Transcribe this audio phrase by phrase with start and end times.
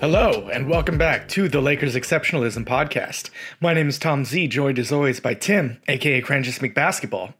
[0.00, 3.30] Hello, and welcome back to the Lakers Exceptionalism Podcast.
[3.60, 7.32] My name is Tom Z, joined as always by Tim, aka Cranjis McBasketball.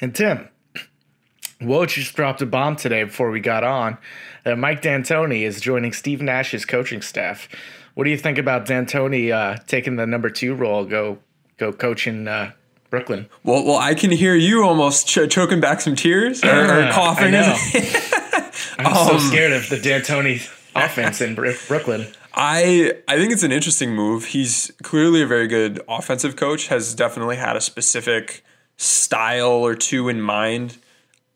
[0.00, 0.48] And Tim,
[1.60, 3.98] Woj just dropped a bomb today before we got on.
[4.44, 7.48] Uh, Mike D'Antoni is joining Steve Nash's coaching staff.
[7.94, 11.18] What do you think about D'Antoni uh, taking the number two role, go
[11.56, 12.52] go coaching uh,
[12.90, 13.28] Brooklyn?
[13.44, 17.34] Well, well, I can hear you almost ch- choking back some tears or, or coughing.
[18.78, 22.06] I'm so scared of the D'Antoni offense in Brooklyn.
[22.34, 24.26] I I think it's an interesting move.
[24.26, 26.68] He's clearly a very good offensive coach.
[26.68, 28.44] Has definitely had a specific
[28.76, 30.78] style or two in mind.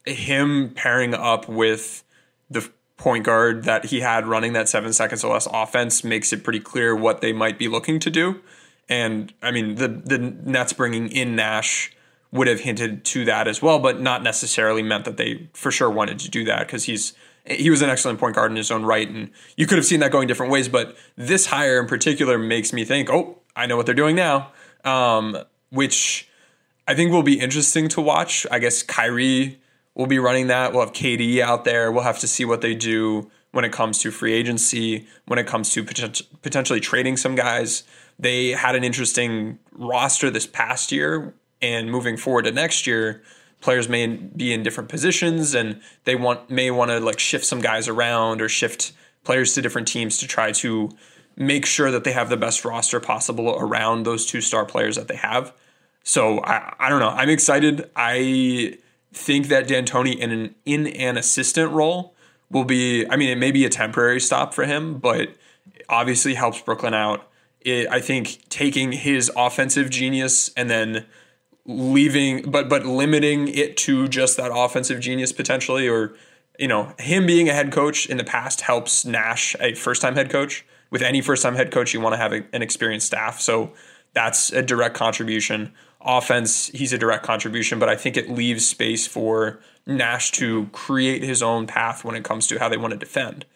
[0.07, 2.05] Him pairing up with
[2.51, 6.45] the point guard that he had running that seven seconds or less offense makes it
[6.45, 8.41] pretty clear what they might be looking to do.
[8.89, 11.93] And I mean, the the Nets bringing in Nash
[12.31, 15.91] would have hinted to that as well, but not necessarily meant that they for sure
[15.91, 17.13] wanted to do that because he's
[17.45, 20.01] he was an excellent point guard in his own right, and you could have seen
[20.01, 20.69] that going different ways.
[20.69, 24.53] But this hire in particular makes me think, oh, I know what they're doing now,
[24.85, 25.37] um,
[25.71, 26.29] which
[26.87, 28.47] I think will be interesting to watch.
[28.51, 29.61] I guess Kyrie
[29.95, 30.73] will be running that.
[30.73, 31.91] We'll have KD out there.
[31.91, 35.47] We'll have to see what they do when it comes to free agency, when it
[35.47, 37.83] comes to potent- potentially trading some guys.
[38.19, 43.23] They had an interesting roster this past year, and moving forward to next year
[43.63, 47.61] players may be in different positions and they want may want to like shift some
[47.61, 48.93] guys around or shift
[49.25, 50.91] players to different teams to try to
[51.37, 55.09] make sure that they have the best roster possible around those two star players that
[55.09, 55.55] they have.
[56.05, 57.09] So I, I don't know.
[57.09, 57.89] I'm excited.
[57.97, 58.79] I
[59.13, 62.15] think that D'Antoni in an in an assistant role
[62.51, 63.07] will be.
[63.09, 65.31] I mean, it may be a temporary stop for him, but
[65.89, 67.29] obviously helps Brooklyn out.
[67.61, 71.07] It, I think taking his offensive genius and then
[71.65, 76.15] leaving but but limiting it to just that offensive genius potentially or
[76.59, 80.15] you know him being a head coach in the past helps Nash a first time
[80.15, 80.65] head coach.
[80.91, 83.41] With any first time head coach you want to have a, an experienced staff.
[83.41, 83.73] So
[84.13, 85.73] that's a direct contribution.
[86.01, 91.23] Offense he's a direct contribution but I think it leaves space for Nash to create
[91.23, 93.47] his own path when it comes to how they want to defend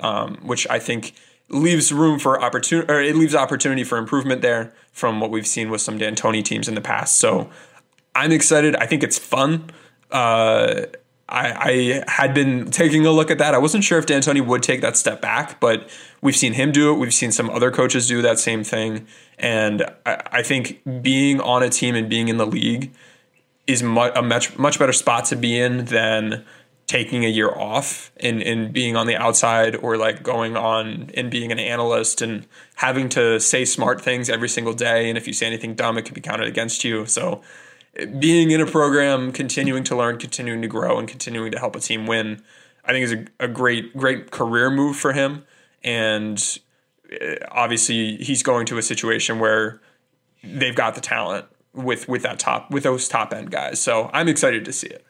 [0.00, 1.14] um, which I think
[1.52, 5.70] leaves room for opportunity or it leaves opportunity for improvement there from what we've seen
[5.70, 7.16] with some D'Antoni teams in the past.
[7.16, 7.50] So
[8.14, 8.74] I'm excited.
[8.76, 9.70] I think it's fun.
[10.10, 10.86] Uh,
[11.28, 13.54] I, I, had been taking a look at that.
[13.54, 15.88] I wasn't sure if D'Antoni would take that step back, but
[16.20, 16.98] we've seen him do it.
[16.98, 19.06] We've seen some other coaches do that same thing,
[19.38, 22.92] and I, I think being on a team and being in the league
[23.66, 26.44] is much, a much much better spot to be in than
[26.86, 31.30] taking a year off and, and being on the outside or like going on and
[31.30, 35.08] being an analyst and having to say smart things every single day.
[35.08, 37.06] And if you say anything dumb, it could be counted against you.
[37.06, 37.40] So
[38.18, 41.80] being in a program, continuing to learn, continuing to grow, and continuing to help a
[41.80, 42.42] team win,
[42.84, 45.44] I think is a, a great, great career move for him.
[45.84, 46.58] And
[47.12, 49.80] uh, obviously, he's going to a situation where
[50.42, 53.80] they've got the talent with with that top with those top end guys.
[53.80, 55.04] So I'm excited to see it.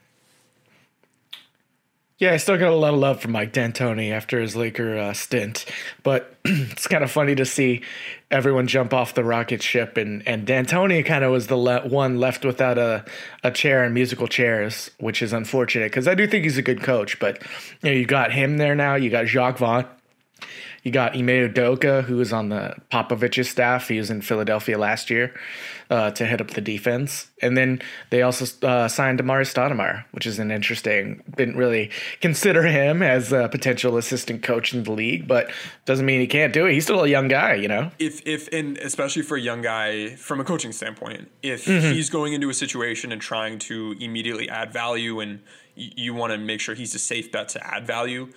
[2.23, 5.13] Yeah, I still got a lot of love for Mike D'Antoni after his Laker uh,
[5.13, 5.65] stint,
[6.05, 7.83] but it's kind of funny to see
[8.31, 12.21] everyone jump off the rocket ship, and and D'Antoni kind of was the le- one
[12.21, 13.05] left without a
[13.43, 16.81] a chair and musical chairs, which is unfortunate because I do think he's a good
[16.81, 17.43] coach, but
[17.83, 19.85] you know you got him there now, you got Jacque Vaughn,
[20.85, 23.89] You got Ime Udoka, who was on the Popovich's staff.
[23.89, 25.35] He was in Philadelphia last year
[25.93, 27.31] uh, to head up the defense.
[27.43, 27.81] And then
[28.11, 31.23] they also uh, signed Amar'e Stoudemire, which is an interesting.
[31.37, 31.91] Didn't really
[32.21, 35.51] consider him as a potential assistant coach in the league, but
[35.85, 36.73] doesn't mean he can't do it.
[36.73, 37.91] He's still a young guy, you know.
[37.99, 42.33] If if and especially for a young guy from a coaching standpoint, if he's going
[42.33, 45.41] into a situation and trying to immediately add value, and
[45.77, 48.29] y- you want to make sure he's a safe bet to add value,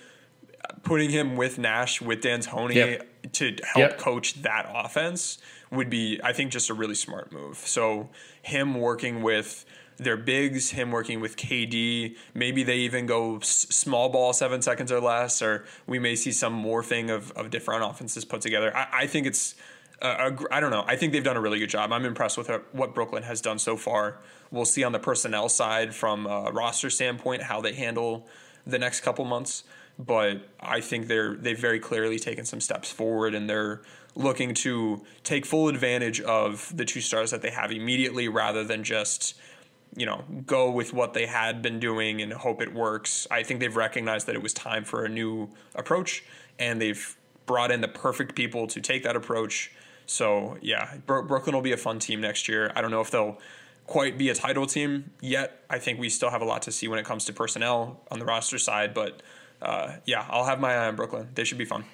[0.82, 3.32] putting him with Nash with D'Antoni Yep.
[3.32, 3.98] to help Yep.
[3.98, 5.38] coach that offense
[5.70, 7.58] would be, I think, just a really smart move.
[7.58, 8.08] So
[8.42, 9.64] him working with
[9.96, 14.92] their bigs, him working with KD, maybe they even go s- small ball seven seconds
[14.92, 18.76] or less, or we may see some morphing of, of different offenses put together.
[18.76, 19.54] I, I think it's,
[20.02, 20.84] a, a I don't know.
[20.86, 21.92] I think they've done a really good job.
[21.92, 24.18] I'm impressed with what Brooklyn has done so far.
[24.50, 28.26] We'll see on the personnel side from a roster standpoint how they handle
[28.66, 29.64] the next couple months
[29.98, 33.80] but I think they're they've very clearly taken some steps forward and they're
[34.16, 38.82] looking to take full advantage of the two stars that they have immediately rather than
[38.82, 39.34] just
[39.94, 43.26] you know go with what they had been doing and hope it works.
[43.30, 46.24] I think they've recognized that it was time for a new approach
[46.58, 49.70] and they've brought in the perfect people to take that approach.
[50.06, 52.72] So yeah, Bro- Brooklyn will be a fun team next year.
[52.74, 53.38] I don't know if they'll
[53.86, 55.62] quite be a title team yet.
[55.70, 58.18] I think we still have a lot to see when it comes to personnel on
[58.18, 59.22] the roster side, but
[59.62, 61.28] uh, yeah, I'll have my eye on Brooklyn.
[61.34, 61.84] They should be fun.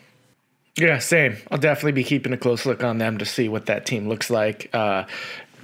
[0.79, 1.37] Yeah, same.
[1.51, 4.31] I'll definitely be keeping a close look on them to see what that team looks
[4.31, 4.71] like.
[4.73, 5.05] Uh,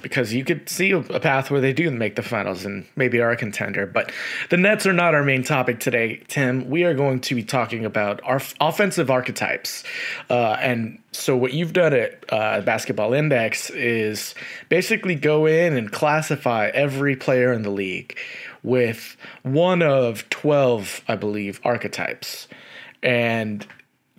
[0.02, 3.30] because you could see a path where they do make the finals and maybe are
[3.30, 3.86] a contender.
[3.86, 4.12] But
[4.50, 6.70] the Nets are not our main topic today, Tim.
[6.70, 9.84] We are going to be talking about our offensive archetypes.
[10.30, 14.34] Uh, and so, what you've done at uh, Basketball Index is
[14.68, 18.16] basically go in and classify every player in the league
[18.62, 22.48] with one of 12, I believe, archetypes.
[23.02, 23.66] And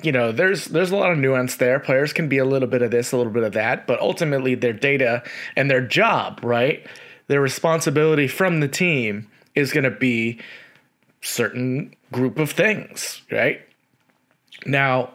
[0.02, 1.80] you know, there's there's a lot of nuance there.
[1.80, 4.56] Players can be a little bit of this, a little bit of that, but ultimately
[4.56, 5.24] their data
[5.56, 6.86] and their job, right?
[7.28, 10.40] Their responsibility from the team is going to be
[11.22, 13.62] certain group of things, right?
[14.66, 15.12] Now,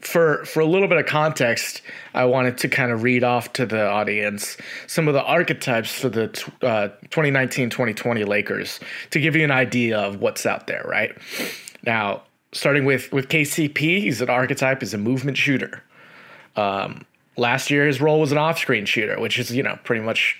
[0.00, 1.82] for for a little bit of context,
[2.14, 4.56] I wanted to kind of read off to the audience
[4.86, 6.26] some of the archetypes for the
[6.62, 8.78] uh, 2019-2020 Lakers
[9.10, 11.16] to give you an idea of what's out there, right?
[11.84, 12.22] Now,
[12.52, 15.82] starting with with KCP, he's an archetype, he's a movement shooter.
[16.56, 17.04] Um,
[17.36, 20.36] last year, his role was an off-screen shooter, which is you know pretty much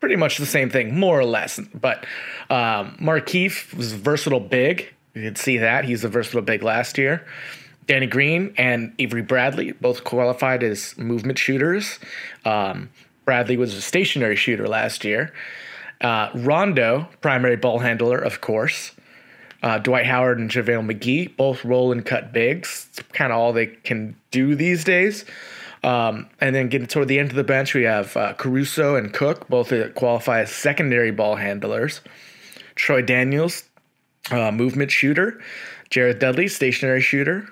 [0.00, 1.60] pretty much the same thing, more or less.
[1.74, 2.06] But
[2.48, 4.92] um, Markieff was versatile big.
[5.14, 7.26] You can see that he's a versatile big last year.
[7.86, 11.98] Danny Green and Avery Bradley both qualified as movement shooters.
[12.44, 12.88] Um,
[13.24, 15.32] Bradley was a stationary shooter last year.
[16.00, 18.92] Uh, Rondo, primary ball handler, of course.
[19.62, 22.88] Uh, Dwight Howard and JaVale McGee both roll and cut bigs.
[22.90, 25.24] It's kind of all they can do these days.
[25.82, 29.12] Um, and then getting toward the end of the bench, we have uh, Caruso and
[29.12, 32.00] Cook, both qualify as secondary ball handlers.
[32.74, 33.64] Troy Daniels,
[34.30, 35.40] uh, movement shooter.
[35.90, 37.48] Jared Dudley, stationary shooter.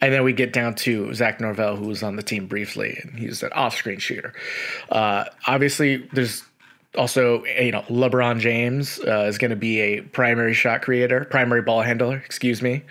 [0.00, 3.18] And then we get down to Zach Norvell, who was on the team briefly, and
[3.18, 4.32] he's an off-screen shooter.
[4.90, 6.42] Uh, obviously, there's
[6.96, 11.62] also you know LeBron James uh, is going to be a primary shot creator, primary
[11.62, 12.16] ball handler.
[12.16, 12.82] Excuse me.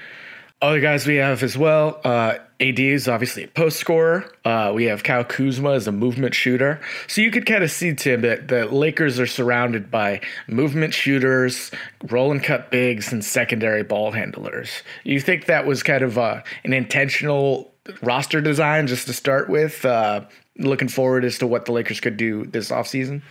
[0.61, 2.01] Other guys we have as well.
[2.03, 4.29] Uh, AD is obviously a post scorer.
[4.43, 6.81] Uh, we have Kyle Kuzma as a movement shooter.
[7.07, 10.19] So you could kind of see, Tim, that the Lakers are surrounded by
[10.49, 11.71] movement shooters,
[12.09, 14.83] roll and cut bigs, and secondary ball handlers.
[15.05, 19.85] You think that was kind of uh, an intentional roster design just to start with?
[19.85, 20.25] Uh,
[20.57, 23.21] looking forward as to what the Lakers could do this offseason?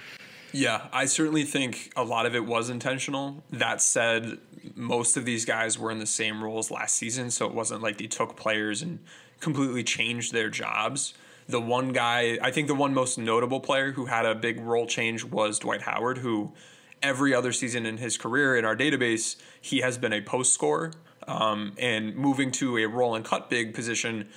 [0.52, 3.42] Yeah, I certainly think a lot of it was intentional.
[3.50, 4.38] That said,
[4.74, 7.98] most of these guys were in the same roles last season, so it wasn't like
[7.98, 9.00] they took players and
[9.40, 11.14] completely changed their jobs.
[11.48, 14.86] The one guy, I think the one most notable player who had a big role
[14.86, 16.52] change was Dwight Howard, who
[17.02, 20.92] every other season in his career in our database, he has been a post scorer.
[21.26, 24.30] Um, and moving to a roll and cut big position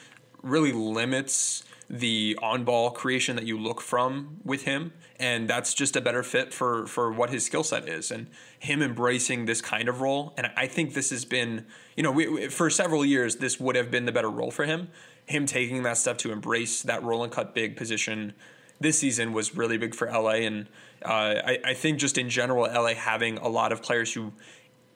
[0.44, 5.98] really limits the on ball creation that you look from with him and that's just
[5.98, 9.90] a better fit for for what his skill set is and him embracing this kind
[9.90, 10.34] of role.
[10.38, 11.66] And i think this has been
[11.98, 14.64] you know we, we- for several years this would have been the better role for
[14.64, 14.88] him.
[15.26, 18.34] Him taking that step to embrace that roll and cut big position
[18.80, 20.68] this season was really big for la and
[21.04, 24.32] uh, I, I think just in general la having a lot of players who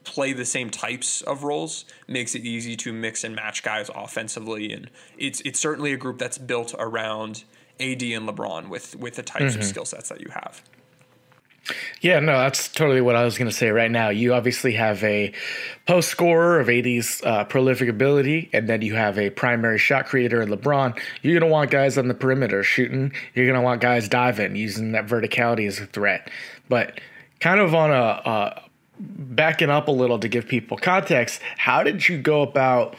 [0.05, 4.71] play the same types of roles makes it easy to mix and match guys offensively
[4.71, 7.43] and it's it's certainly a group that's built around
[7.79, 10.61] AD and LeBron with with the types of skill sets that you have.
[11.99, 14.09] Yeah, no, that's totally what I was going to say right now.
[14.09, 15.33] You obviously have a
[15.87, 20.41] post scorer of AD's uh, prolific ability, and then you have a primary shot creator
[20.41, 20.99] in LeBron.
[21.23, 23.13] You're going to want guys on the perimeter shooting.
[23.33, 26.29] You're going to want guys diving, using that verticality as a threat.
[26.69, 27.01] But
[27.39, 28.64] kind of on a, a
[28.99, 32.95] backing up a little to give people context, how did you go about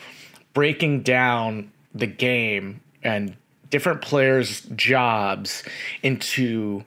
[0.55, 3.37] breaking down the game and
[3.71, 5.63] different players' jobs
[6.03, 6.85] into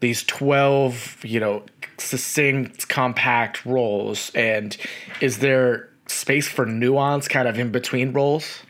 [0.00, 1.62] these 12, you know,
[1.98, 4.30] succinct, compact roles?
[4.34, 4.76] And
[5.20, 8.62] is there space for nuance kind of in between roles?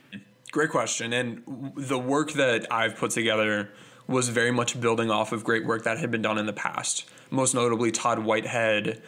[0.52, 1.12] Great question.
[1.12, 1.42] And
[1.76, 3.70] the work that I've put together
[4.08, 7.08] was very much building off of great work that had been done in the past.
[7.30, 9.00] Most notably, Todd Whitehead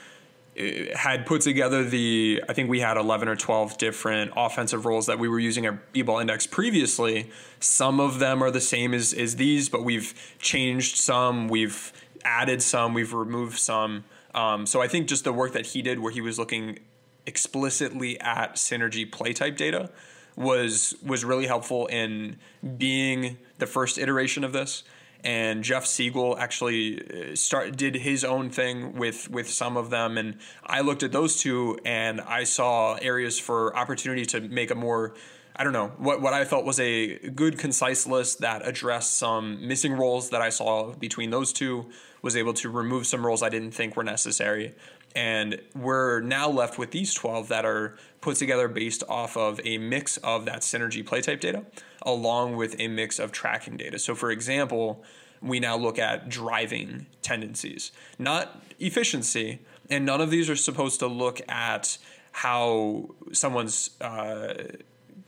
[0.94, 5.18] had put together the I think we had 11 or 12 different offensive roles that
[5.18, 7.30] we were using at B-ball index previously.
[7.60, 11.92] Some of them are the same as, as these, but we've changed some, we've
[12.24, 14.04] added some, we've removed some.
[14.34, 16.78] Um, so I think just the work that he did where he was looking
[17.26, 19.90] explicitly at synergy play type data
[20.34, 22.38] was was really helpful in
[22.78, 24.82] being the first iteration of this
[25.24, 30.18] and Jeff Siegel actually uh, start did his own thing with with some of them.
[30.18, 34.74] And I looked at those two and I saw areas for opportunity to make a
[34.74, 35.14] more
[35.54, 39.66] I don't know what what I felt was a good concise list that addressed some
[39.66, 41.86] missing roles that I saw between those two
[42.22, 44.74] was able to remove some roles I didn't think were necessary.
[45.14, 49.76] And we're now left with these 12 that are put together based off of a
[49.76, 51.64] mix of that synergy play type data
[52.02, 53.98] along with a mix of tracking data.
[53.98, 55.02] So, for example,
[55.40, 59.60] we now look at driving tendencies, not efficiency.
[59.90, 61.98] And none of these are supposed to look at
[62.30, 64.54] how someone's uh,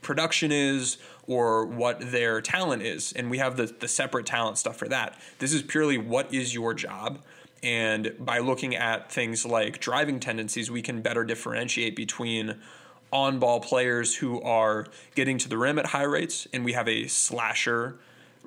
[0.00, 3.12] production is or what their talent is.
[3.12, 5.18] And we have the, the separate talent stuff for that.
[5.38, 7.20] This is purely what is your job
[7.64, 12.56] and by looking at things like driving tendencies, we can better differentiate between
[13.14, 16.88] on ball players who are getting to the rim at high rates, and we have
[16.88, 17.96] a slasher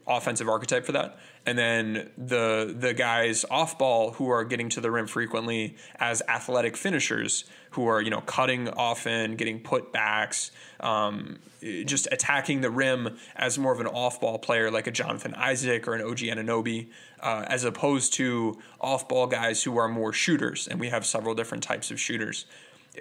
[0.05, 1.17] offensive archetype for that.
[1.45, 6.21] And then the the guys off ball who are getting to the rim frequently as
[6.27, 11.39] athletic finishers who are you know cutting often, getting put backs, um,
[11.85, 15.87] just attacking the rim as more of an off ball player like a Jonathan Isaac
[15.87, 16.89] or an OG Anunoby,
[17.21, 20.67] uh, as opposed to off ball guys who are more shooters.
[20.67, 22.45] And we have several different types of shooters.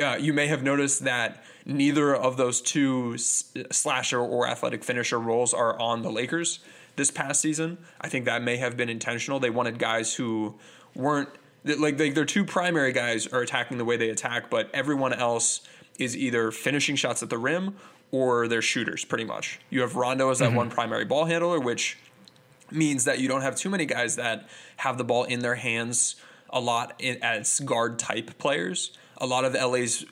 [0.01, 5.55] Uh, you may have noticed that neither of those two slasher or athletic finisher roles
[5.55, 6.61] are on the Lakers
[6.97, 7.79] this past season.
[8.01, 9.39] I think that may have been intentional.
[9.41, 10.55] They wanted guys who
[10.95, 11.29] weren't
[11.65, 15.61] like they, their two primary guys are attacking the way they attack, but everyone else
[15.99, 17.77] is either finishing shots at the rim
[18.13, 19.59] or they're shooters pretty much.
[19.71, 20.57] You have Rondo as that mm-hmm.
[20.57, 21.99] one primary ball handler, which
[22.71, 26.17] means that you don't have too many guys that have the ball in their hands
[26.51, 28.97] a lot as guard type players.
[29.19, 30.05] A lot of LA's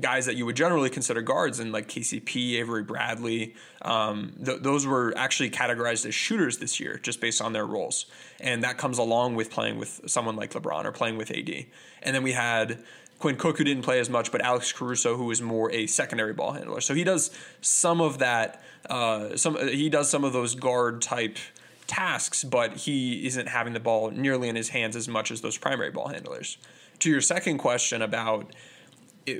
[0.00, 4.86] guys that you would generally consider guards, and like KCP, Avery Bradley, um, th- those
[4.86, 8.06] were actually categorized as shooters this year just based on their roles.
[8.40, 11.66] And that comes along with playing with someone like LeBron or playing with AD.
[12.02, 12.82] And then we had
[13.18, 16.32] Quinn Cook, who didn't play as much, but Alex Caruso, who is more a secondary
[16.32, 16.80] ball handler.
[16.80, 18.62] So he does some of that.
[18.88, 21.38] Uh, some he does some of those guard type
[21.86, 25.56] tasks, but he isn't having the ball nearly in his hands as much as those
[25.56, 26.58] primary ball handlers.
[27.02, 28.52] To your second question about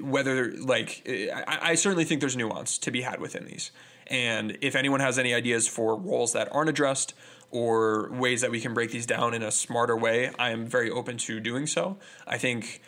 [0.00, 3.70] whether like I, I, certainly think there's nuance to be had within these.
[4.06, 7.14] And if anyone has any ideas for roles that aren't addressed
[7.50, 10.90] or ways that we can break these down in a smarter way i am very
[10.90, 11.98] open to doing so.
[12.26, 12.82] I think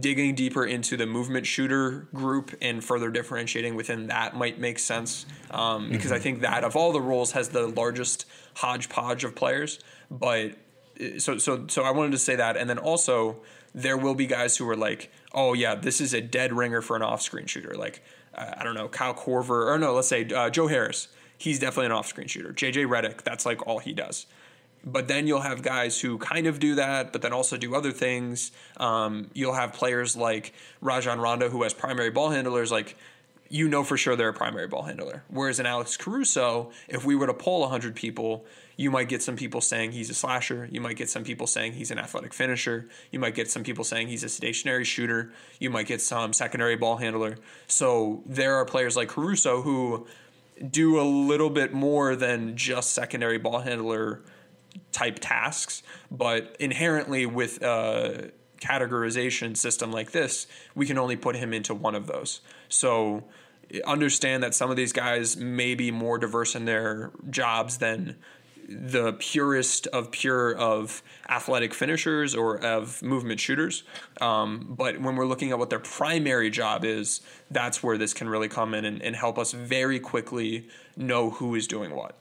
[0.00, 5.24] digging deeper into the movement shooter group and further differentiating within that might make sense
[5.50, 6.14] um, because mm-hmm.
[6.14, 9.78] i think that of all the roles has the largest hodgepodge of players.
[10.10, 10.56] But
[11.00, 12.56] uh, so so so i wanted to say that.
[12.56, 13.38] And then also
[13.74, 16.96] there will be guys who are like, oh yeah, this is a dead ringer for
[16.96, 17.74] an off-screen shooter.
[17.74, 18.02] Like
[18.34, 21.08] uh, I don't know, Kyle Korver, or no, let's say uh, Joe Harris.
[21.36, 22.52] He's definitely an off-screen shooter.
[22.52, 24.26] JJ Redick, that's like all he does.
[24.84, 27.92] But then you'll have guys who kind of do that, but then also do other
[27.92, 28.52] things.
[28.76, 32.96] Um, you'll have players like Rajon Rondo, who has primary ball handlers, like
[33.50, 35.24] you know for sure they're a primary ball handler.
[35.28, 38.46] Whereas in Alex Caruso, if we were to poll 100 people,
[38.78, 40.68] you might get some people saying he's a slasher.
[40.70, 42.88] You might get some people saying he's an athletic finisher.
[43.10, 45.32] You might get some people saying he's a stationary shooter.
[45.58, 47.38] You might get some secondary ball handler.
[47.66, 50.06] So there are players like Caruso who
[50.70, 54.22] do a little bit more than just secondary ball handler
[54.92, 58.30] type tasks, but inherently with a
[58.60, 62.42] categorization system like this, we can only put him into one of those.
[62.68, 63.24] So
[63.84, 68.16] understand that some of these guys may be more diverse in their jobs than
[68.68, 73.82] the purest of pure of athletic finishers or of movement shooters.
[74.20, 78.28] Um, but when we're looking at what their primary job is, that's where this can
[78.28, 82.14] really come in and, and help us very quickly know who is doing what.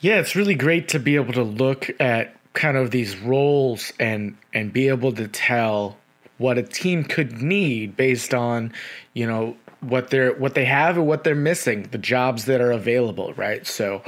[0.00, 4.36] Yeah, it's really great to be able to look at kind of these roles and
[4.52, 5.96] and be able to tell
[6.36, 8.72] what a team could need based on,
[9.12, 9.56] you know,
[9.88, 13.66] what they're what they have and what they're missing, the jobs that are available, right?
[13.66, 14.02] So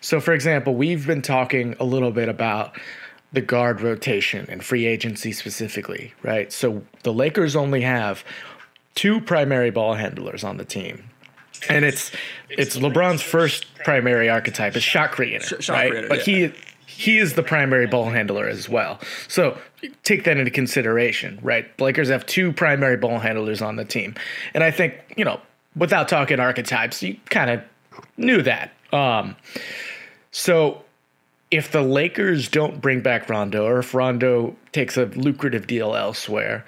[0.00, 2.78] so for example, we've been talking a little bit about
[3.32, 6.52] the guard rotation and free agency specifically, right?
[6.52, 8.24] So the Lakers only have
[8.94, 11.08] two primary ball handlers on the team
[11.68, 12.10] and it's
[12.48, 15.90] it's LeBron's first primary archetype is shot creator, shot right?
[15.90, 16.48] creator, but yeah.
[16.48, 16.54] he
[16.96, 19.00] he is the primary ball handler as well.
[19.28, 19.58] So
[20.02, 21.68] take that into consideration, right?
[21.80, 24.14] Lakers have two primary ball handlers on the team,
[24.54, 25.40] and I think you know
[25.76, 27.62] without talking archetypes, you kind of
[28.16, 28.72] knew that.
[28.92, 29.36] Um,
[30.30, 30.82] so
[31.50, 36.64] if the Lakers don't bring back Rondo, or if Rondo takes a lucrative deal elsewhere,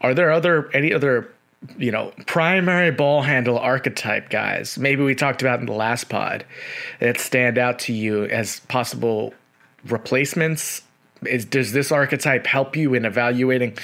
[0.00, 1.32] are there other any other
[1.76, 4.78] you know primary ball handle archetype guys?
[4.78, 6.44] Maybe we talked about in the last pod
[7.00, 9.34] that stand out to you as possible
[9.86, 10.82] replacements.
[11.26, 13.76] Is does this archetype help you in evaluating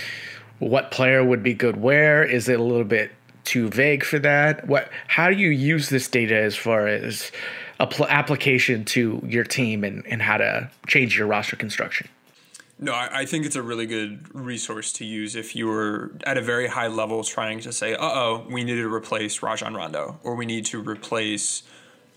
[0.60, 2.24] what player would be good where?
[2.24, 3.10] Is it a little bit
[3.44, 4.66] too vague for that?
[4.66, 4.88] What?
[5.08, 7.32] How do you use this data as far as
[7.80, 12.08] apl- application to your team and, and how to change your roster construction?
[12.78, 16.36] No, I, I think it's a really good resource to use if you were at
[16.36, 20.18] a very high level trying to say, uh oh, we need to replace Rajon Rondo,
[20.24, 21.62] or we need to replace,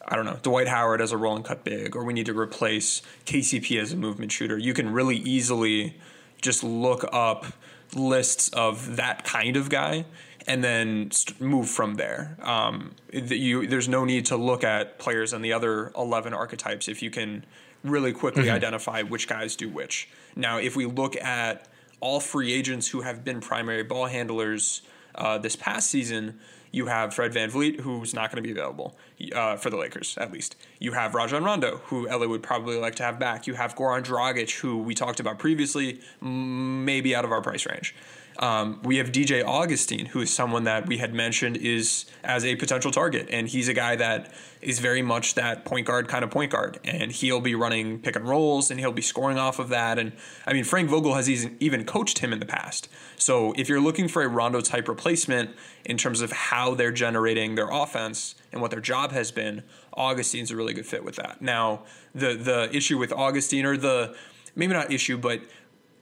[0.08, 2.38] I don't know, Dwight Howard as a roll and cut big, or we need to
[2.38, 4.58] replace KCP as a movement shooter.
[4.58, 5.96] You can really easily
[6.42, 7.46] just look up
[7.94, 10.06] lists of that kind of guy
[10.46, 12.38] and then st- move from there.
[12.42, 17.02] Um, you, there's no need to look at players in the other 11 archetypes if
[17.02, 17.44] you can
[17.84, 18.56] really quickly Mm-hmm.
[18.56, 20.08] identify which guys do which.
[20.36, 21.68] Now, if we look at
[22.00, 24.84] all free agents who have been primary ball handlers
[25.16, 26.40] uh, this past season,
[26.72, 28.96] you have Fred VanVleet, who's not going to be available
[29.34, 30.56] uh, for the Lakers, at least.
[30.80, 33.48] You have Rajon Rondo, who LA would probably like to have back.
[33.48, 37.96] You have Goran Dragic, who we talked about previously, maybe out of our price range.
[38.40, 42.56] Um, we have DJ Augustin, who is someone that we had mentioned is as a
[42.56, 46.30] potential target, and he's a guy that is very much that point guard kind of
[46.30, 49.70] point guard, and he'll be running pick and rolls, and he'll be scoring off of
[49.70, 49.98] that.
[49.98, 50.12] And
[50.46, 52.90] I mean, Frank Vogel has even coached him in the past.
[53.18, 55.52] So if you're looking for a Rondo type replacement
[55.86, 60.52] in terms of how they're generating their offense and what their job has been, Augustin's
[60.52, 61.42] a really good fit with that.
[61.42, 61.84] Now,
[62.14, 64.16] the the issue with Augustin, or the
[64.56, 65.42] maybe not issue, but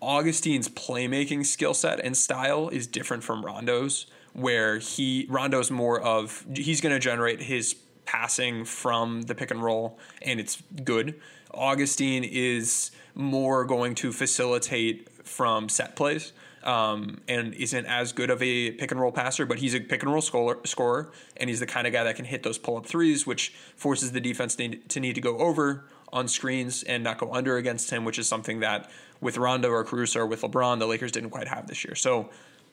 [0.05, 6.45] Augustin's playmaking skill set and style is different from Rondo's, where he Rondo's more of
[6.55, 11.19] he's going to generate his passing from the pick and roll, and it's good.
[11.51, 16.31] Augustin is more going to facilitate from set plays.
[16.63, 20.01] Um, and isn't as good of a pick and roll passer, but he's a pick
[20.01, 22.77] and roll scorer, scorer, and he's the kind of guy that can hit those pull
[22.77, 27.19] up threes, which forces the defense to need to go over on screens and not
[27.19, 28.89] go under against him, which is something that
[29.21, 31.95] with Rondo or Caruso or with LeBron, the Lakers didn't quite have this year.
[31.95, 32.29] So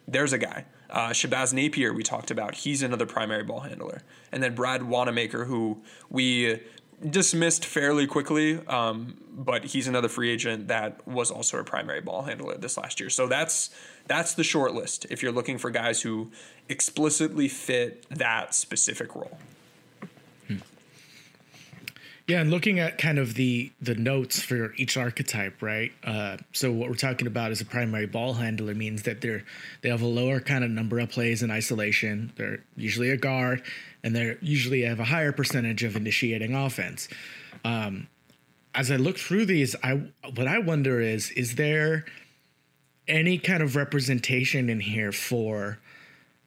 [0.08, 0.64] there's a guy.
[0.90, 2.54] Uh, Shabazz Napier, we talked about.
[2.54, 4.02] He's another primary ball handler.
[4.30, 6.60] And then Brad Wanamaker, who we
[7.08, 12.22] dismissed fairly quickly, um, but he's another free agent that was also a primary ball
[12.22, 13.10] handler this last year.
[13.10, 13.70] So that's
[14.06, 16.30] that's the short list if you're looking for guys who
[16.68, 19.38] explicitly fit that specific role.
[22.28, 25.92] Yeah, and looking at kind of the the notes for each archetype, right?
[26.04, 29.44] Uh, so what we're talking about is a primary ball handler means that they're
[29.80, 32.32] they have a lower kind of number of plays in isolation.
[32.36, 33.62] They're usually a guard,
[34.04, 37.08] and they're usually have a higher percentage of initiating offense.
[37.64, 38.06] Um,
[38.74, 40.02] as I look through these, I
[40.34, 42.04] what I wonder is is there
[43.08, 45.78] any kind of representation in here for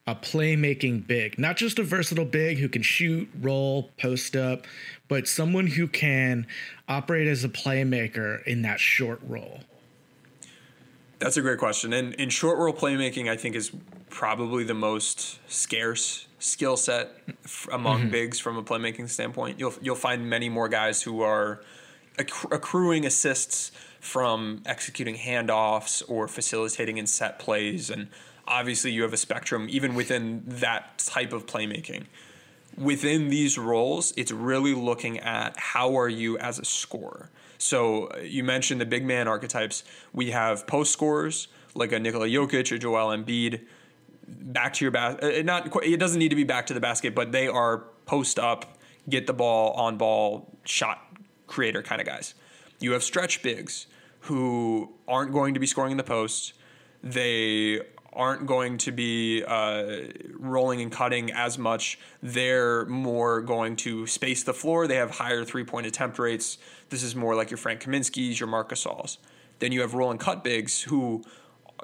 [0.07, 4.65] a playmaking big, not just a versatile big who can shoot, roll, post up,
[5.07, 6.45] but someone who can
[6.87, 9.61] operate as a playmaker in that short role.
[11.17, 11.93] That's a great question.
[11.93, 13.71] And in short role playmaking, I think is
[14.09, 17.11] probably the most scarce skill set
[17.71, 18.11] among mm-hmm.
[18.11, 19.59] bigs from a playmaking standpoint.
[19.59, 21.61] You'll you'll find many more guys who are
[22.19, 28.07] acc- accruing assists from executing handoffs or facilitating in set plays and
[28.47, 32.05] obviously you have a spectrum even within that type of playmaking
[32.77, 37.29] within these roles, it's really looking at how are you as a scorer.
[37.57, 39.83] So uh, you mentioned the big man archetypes.
[40.13, 43.61] We have post scorers like a Nikola Jokic or Joel Embiid.
[44.27, 45.45] Back to your basket.
[45.45, 48.39] Not quite, it doesn't need to be back to the basket, but they are post
[48.39, 48.77] up,
[49.07, 50.99] get the ball on ball shot
[51.47, 52.33] creator kind of guys.
[52.79, 53.87] You have stretch bigs
[54.21, 56.53] who aren't going to be scoring in the post.
[57.03, 57.81] They
[58.15, 61.99] aren't going to be uh, rolling and cutting as much.
[62.23, 64.87] They're more going to space the floor.
[64.87, 66.57] They have higher three point attempt rates.
[66.89, 69.17] This is more like your Frank Kaminsky's, your Marcus Gasols.
[69.59, 71.23] Then you have roll and cut bigs who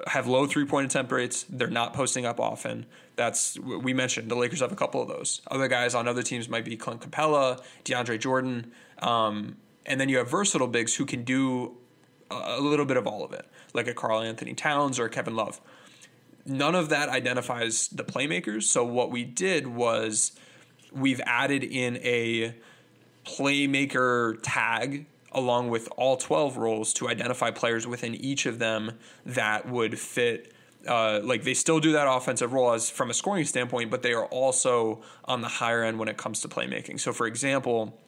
[0.06, 1.44] have low three point attempt rates.
[1.48, 2.86] They're not posting up often.
[3.16, 4.30] That's we mentioned.
[4.30, 5.42] The Lakers have a couple of those.
[5.50, 10.18] Other guys on other teams might be Clint Capela, DeAndre Jordan, um, and then you
[10.18, 11.76] have versatile bigs who can do
[12.30, 15.60] a little bit of all of it, like a Karl Anthony Towns or Kevin Love.
[16.44, 18.64] None of that identifies the playmakers.
[18.64, 20.32] So what we did was
[20.92, 22.54] we've added in a
[23.24, 29.68] playmaker tag along with all 12 roles to identify players within each of them that
[29.68, 30.52] would fit
[30.86, 34.12] uh, like they still do that offensive role as from a scoring standpoint, but they
[34.12, 36.98] are also on the higher end when it comes to playmaking.
[36.98, 37.98] So, for example,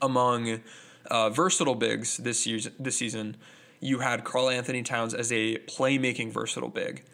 [0.00, 0.60] among
[1.10, 3.36] uh, versatile bigs this year, this season,
[3.80, 7.04] you had Karl Anthony Towns as a playmaking versatile big.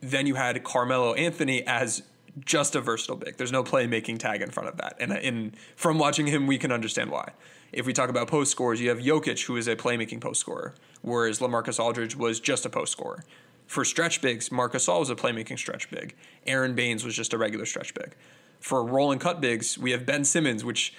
[0.00, 2.02] Then you had Carmelo Anthony as
[2.44, 3.36] just a versatile big.
[3.36, 6.70] There's no playmaking tag in front of that, and in from watching him, we can
[6.70, 7.32] understand why.
[7.72, 10.74] If we talk about post scores, you have Jokic, who is a playmaking post scorer,
[11.02, 13.24] whereas Lamarcus Aldridge was just a post scorer.
[13.66, 16.14] For stretch bigs, Marcus Gasol was a playmaking stretch big.
[16.46, 18.14] Aron Baynes was just a regular stretch big.
[18.60, 20.94] For roll and cut bigs, we have Ben Simmons, which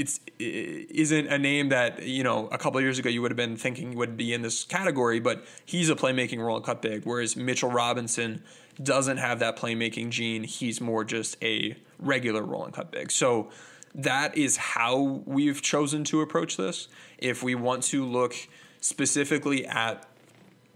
[0.00, 3.36] it's it isn't a name that you know a couple years ago you would have
[3.36, 7.04] been thinking would be in this category, but he's a playmaking roll and cut big.
[7.04, 8.42] Whereas Mitchell Robinson
[8.82, 13.12] doesn't have that playmaking gene; he's more just a regular roll and cut big.
[13.12, 13.50] So
[13.94, 16.88] that is how we've chosen to approach this.
[17.18, 18.34] If we want to look
[18.80, 20.06] specifically at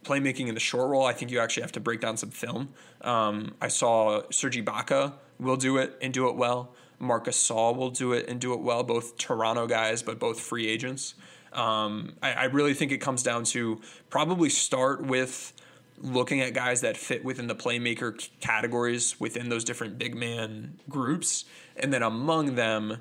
[0.03, 2.75] playmaking in the short roll, I think you actually have to break down some film.
[3.01, 6.75] Um, I saw Serge Ibaka will do it and do it well.
[7.05, 8.83] Marc Gasol will do it and do it well.
[8.83, 11.15] Both Toronto guys, but both free agents.
[11.53, 15.53] Um, I, I really think it comes down to probably start with
[15.99, 21.45] looking at guys that fit within the playmaker categories within those different big man groups,
[21.77, 22.99] and then among them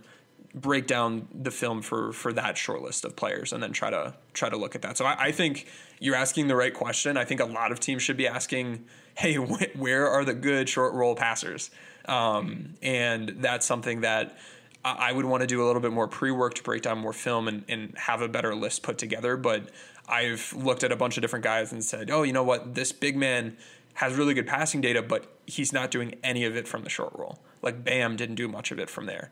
[0.56, 4.13] break down the film for for that short list of players and then try to
[4.34, 4.98] try to look at that.
[4.98, 5.68] So I, I think
[6.00, 7.18] you're asking the right question.
[7.18, 8.86] I think a lot of teams should be asking,
[9.16, 11.72] "Hey, wh- where are the good short roll passers?"
[12.06, 14.38] Um, and that's something that
[14.86, 17.13] I would want to do a little bit more pre work to break down more
[17.13, 19.38] film and, and have a better list put together.
[19.38, 19.70] But
[20.08, 22.76] I've looked at a bunch of different guys and said, oh, you know what?
[22.76, 23.56] This big man
[23.94, 27.13] has really good passing data, but he's not doing any of it from the short
[27.16, 27.39] roll.
[27.62, 29.32] Like Bam didn't do much of it from there.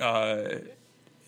[0.00, 0.58] Uh,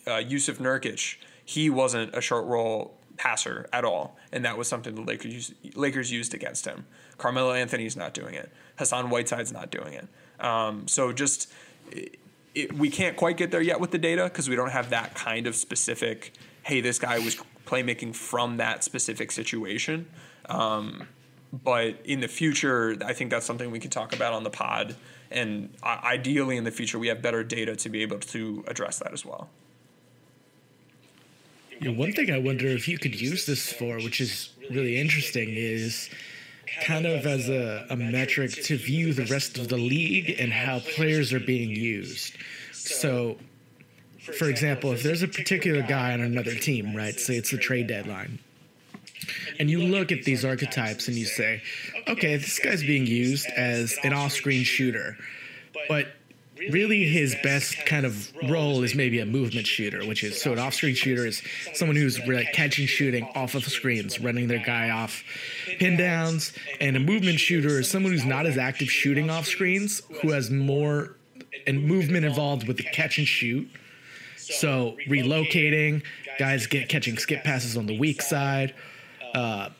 [0.06, 4.94] uh, Jusuf Nurkic, he wasn't a short roll passer at all, and that was something
[4.94, 6.84] the Lakers used, Lakers used against him.
[7.18, 8.50] Carmelo Anthony's not doing it.
[8.76, 10.08] Hassan Whiteside's not doing it.
[10.42, 11.50] Um, so just
[11.90, 12.18] it,
[12.54, 15.14] it, we can't quite get there yet with the data because we don't have that
[15.14, 16.34] kind of specific.
[16.64, 20.06] Hey, this guy was playmaking from that specific situation.
[20.46, 21.08] Um,
[21.52, 24.96] but in the future, I think that's something we can talk about on the pod.
[25.30, 28.98] And uh, ideally, in the future, we have better data to be able to address
[28.98, 29.48] that as well.
[31.82, 36.08] One thing I wonder if you could use this for, which is really interesting, is
[36.80, 40.80] kind of as a, a metric to view the rest of the league and how
[40.80, 42.36] players are being used.
[42.72, 43.36] So,
[44.20, 47.88] for example, if there's a particular guy on another team, right, say it's the trade
[47.88, 48.38] deadline,
[49.58, 51.62] and you look at these archetypes and you say,
[52.08, 55.16] okay, this guy's being used as an off screen shooter,
[55.88, 56.08] but
[56.70, 60.58] really his best kind of role is maybe a movement shooter, which is so an
[60.58, 61.42] off screen shooter is
[61.74, 62.20] someone who's
[62.52, 65.22] catching shooting off of screens, running their guy off
[65.78, 70.02] pin downs, and a movement shooter is someone who's not as active shooting off screens,
[70.20, 71.16] who has more
[71.66, 73.68] and movement involved with the catch and shoot.
[74.36, 76.02] So relocating,
[76.38, 78.74] guys get catching skip passes on the weak side.
[79.34, 79.70] Uh,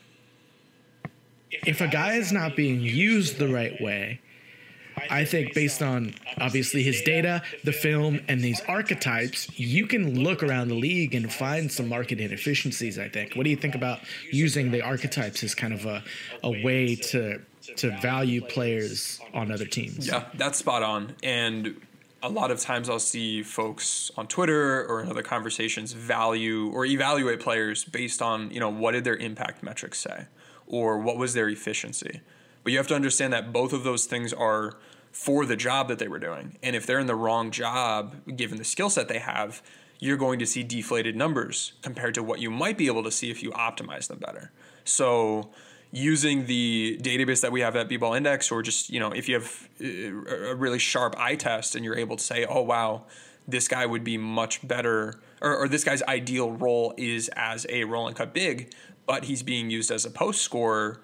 [1.50, 4.20] if a guy is not being used the right way,
[5.10, 10.42] I think based on obviously his data, the film, and these archetypes, you can look
[10.42, 12.98] around the league and find some market inefficiencies.
[12.98, 13.34] I think.
[13.34, 14.00] What do you think about
[14.30, 16.02] using the archetypes as kind of a,
[16.42, 17.40] a way to
[17.76, 20.06] to value players on other teams?
[20.06, 21.14] Yeah, that's spot on.
[21.22, 21.80] And
[22.22, 26.84] a lot of times I'll see folks on Twitter or in other conversations value or
[26.84, 30.26] evaluate players based on, you know, what did their impact metrics say
[30.66, 32.20] or what was their efficiency.
[32.62, 34.76] But you have to understand that both of those things are
[35.10, 36.58] for the job that they were doing.
[36.62, 39.62] And if they're in the wrong job, given the skill set they have,
[39.98, 43.30] you're going to see deflated numbers compared to what you might be able to see
[43.30, 44.50] if you optimize them better.
[44.84, 45.50] So,
[45.92, 49.34] using the database that we have at B-Ball Index, or just you know, if you
[49.36, 53.04] have uh, a really sharp eye test and you're able to say, "Oh wow,
[53.46, 57.84] this guy would be much better, or, or this guy's ideal role is as a
[57.84, 58.72] roll and cut big,
[59.06, 61.00] but he's being used as a post scorer.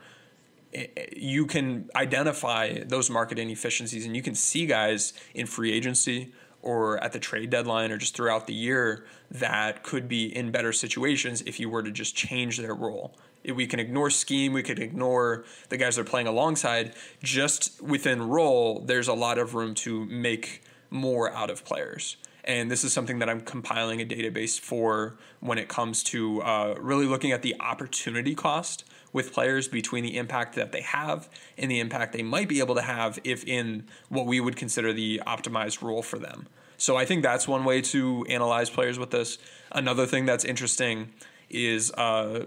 [1.16, 7.02] You can identify those market inefficiencies, and you can see guys in free agency or
[7.02, 11.42] at the trade deadline or just throughout the year that could be in better situations
[11.42, 13.16] if you were to just change their role.
[13.44, 16.94] We can ignore scheme, we could ignore the guys they're playing alongside.
[17.22, 22.16] Just within role, there's a lot of room to make more out of players.
[22.44, 26.74] And this is something that I'm compiling a database for when it comes to uh,
[26.78, 31.70] really looking at the opportunity cost with players between the impact that they have and
[31.70, 35.20] the impact they might be able to have if in what we would consider the
[35.26, 36.46] optimized role for them.
[36.76, 39.38] So I think that's one way to analyze players with this.
[39.72, 41.12] Another thing that's interesting
[41.50, 42.44] is uh,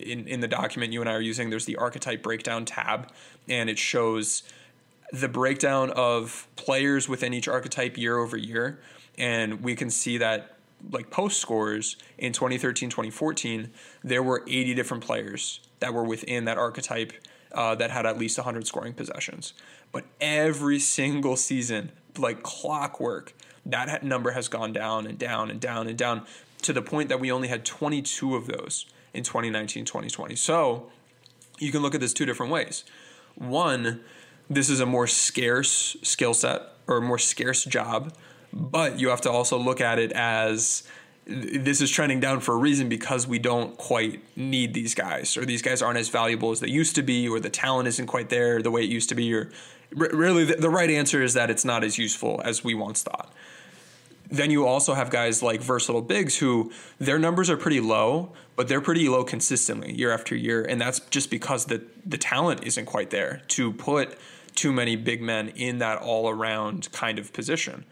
[0.00, 1.50] in in the document you and I are using.
[1.50, 3.10] There's the archetype breakdown tab,
[3.48, 4.42] and it shows
[5.12, 8.80] the breakdown of players within each archetype year over year,
[9.18, 10.53] and we can see that
[10.90, 13.70] like post scores in 2013 2014
[14.02, 17.12] there were 80 different players that were within that archetype
[17.54, 19.54] uh, that had at least 100 scoring possessions.
[19.92, 23.32] But every single season like clockwork
[23.66, 26.26] that number has gone down and down and down and down
[26.62, 30.90] to the point that we only had 22 of those in 2019 2020 so
[31.58, 32.84] you can look at this two different ways.
[33.36, 34.00] One
[34.50, 38.12] this is a more scarce skill set or a more scarce job
[38.54, 40.84] but you have to also look at it as
[41.26, 45.44] this is trending down for a reason because we don't quite need these guys or
[45.44, 48.28] these guys aren't as valuable as they used to be or the talent isn't quite
[48.28, 49.50] there the way it used to be or
[49.90, 53.32] really the, the right answer is that it's not as useful as we once thought
[54.30, 58.68] then you also have guys like versatile bigs who their numbers are pretty low, but
[58.68, 62.86] they're pretty low consistently year after year, and that's just because the the talent isn't
[62.86, 64.18] quite there to put
[64.54, 67.84] too many big men in that all around kind of position.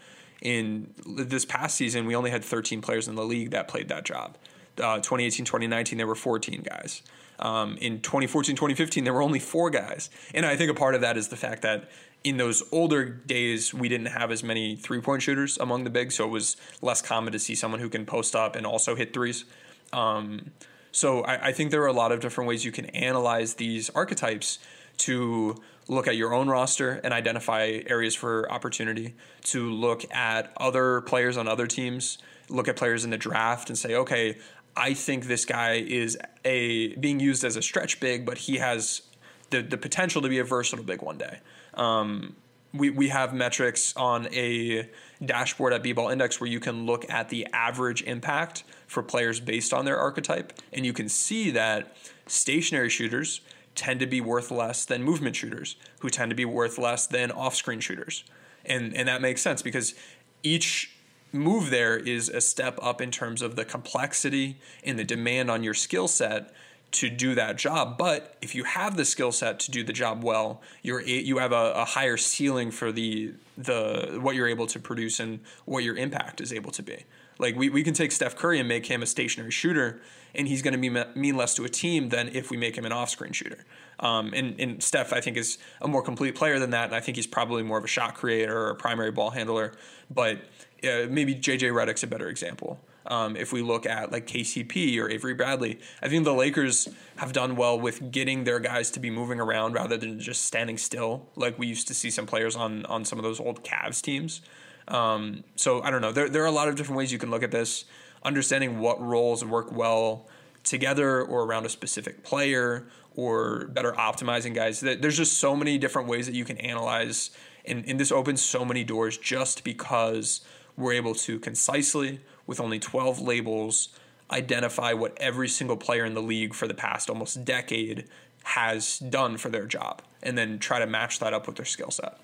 [0.43, 4.05] In this past season, we only had 13 players in the league that played that
[4.05, 4.37] job.
[4.77, 7.03] Uh, 2018, 2019, there were 14 guys.
[7.39, 10.11] Um, in 2014, 2015, there were only four guys.
[10.35, 11.89] And I think a part of that is the fact that
[12.25, 16.17] in those older days, we didn't have as many three point shooters among the bigs,
[16.17, 19.15] so it was less common to see someone who can post up and also hit
[19.15, 19.45] threes.
[19.93, 20.51] Um,
[20.91, 23.91] so I, I think there are a lot of different ways you can analyze these
[23.91, 24.59] archetypes
[24.99, 25.57] to
[25.89, 29.15] look at your own roster and identify areas for opportunity,
[29.45, 32.19] to look at other players on other teams,
[32.49, 34.39] look at players in the draft and say, okay,
[34.77, 39.03] I think this guy is a being used as a stretch big, but he has
[39.51, 41.41] the, the potential to be a versatile big one day.
[41.75, 42.37] Um,
[42.73, 44.89] we, we have metrics on a
[45.23, 49.75] dashboard at B-Ball Index where you can look at the average impact for players based
[49.75, 51.95] on their archetype, and you can see that
[52.27, 53.43] stationary shooters
[53.75, 57.31] tend to be worth less than movement shooters, who tend to be worth less than
[57.31, 58.25] off-screen shooters,
[58.65, 59.95] and and that makes sense because
[60.43, 60.97] each
[61.33, 65.63] move there is a step up in terms of the complexity and the demand on
[65.63, 66.53] your skill set
[66.93, 67.97] to do that job.
[67.97, 71.53] But if you have the skill set to do the job well, you're you have
[71.53, 75.97] a, a, higher ceiling for the the what you're able to produce and what your
[75.97, 77.05] impact is able to be.
[77.43, 80.01] Like we, we can take Steph Curry and make him a stationary shooter,
[80.35, 82.87] and he's going to be mean less to a team than if we make him
[82.87, 83.67] an off-screen shooter.
[83.99, 87.01] Um, and, and Steph, I think, is a more complete player than that, and I
[87.01, 89.73] think he's probably more of a shot creator or a primary ball handler.
[90.09, 90.39] But
[90.85, 92.81] uh, maybe JJ Redick's a better example.
[93.07, 97.33] Um, if we look at like KCP or Avery Bradley, I think the Lakers have
[97.33, 101.29] done well with getting their guys to be moving around rather than just standing still,
[101.35, 104.41] like we used to see some players on on some of those old Cavs teams.
[104.89, 106.13] Um, so I don't know.
[106.13, 107.85] There there are a lot of different ways you can look at this.
[108.25, 110.27] Understanding what roles work well
[110.65, 114.81] together or around a specific player or better optimizing guys.
[114.81, 117.31] There's just so many different ways that you can analyze,
[117.65, 120.41] and, and this opens so many doors just because
[120.77, 123.91] we're able to concisely, with only 12 labels,
[124.31, 128.09] identify what every single player in the league for the past almost decade
[128.45, 131.91] has done for their job, and then try to match that up with their skill
[131.91, 132.19] set.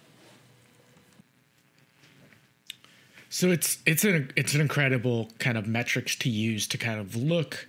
[3.30, 7.14] So it's it's an it's an incredible kind of metrics to use to kind of
[7.16, 7.66] look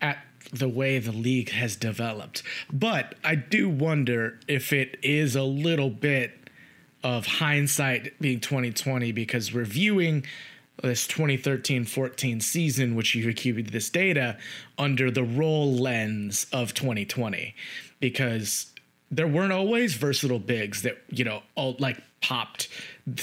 [0.00, 0.18] at
[0.52, 2.42] the way the league has developed.
[2.72, 6.32] But I do wonder if it is a little bit
[7.02, 10.24] of hindsight being 2020 because reviewing
[10.82, 14.38] this 2013-14 season which you accumulated this data
[14.78, 17.54] under the role lens of 2020
[18.00, 18.72] because
[19.10, 22.68] there weren't always versatile bigs that you know all like popped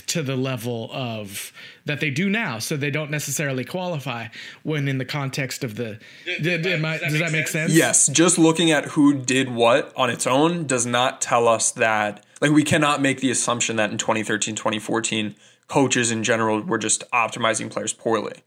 [0.08, 1.54] to the level of
[1.86, 4.28] that they do now so they don't necessarily qualify
[4.64, 7.74] when in the context of the did, did, I, does that make sense.
[7.74, 12.26] yes just looking at who did what on its own does not tell us that
[12.42, 15.36] like we cannot make the assumption that in 2013 2014
[15.68, 18.44] coaches in general were just optimizing players poorly.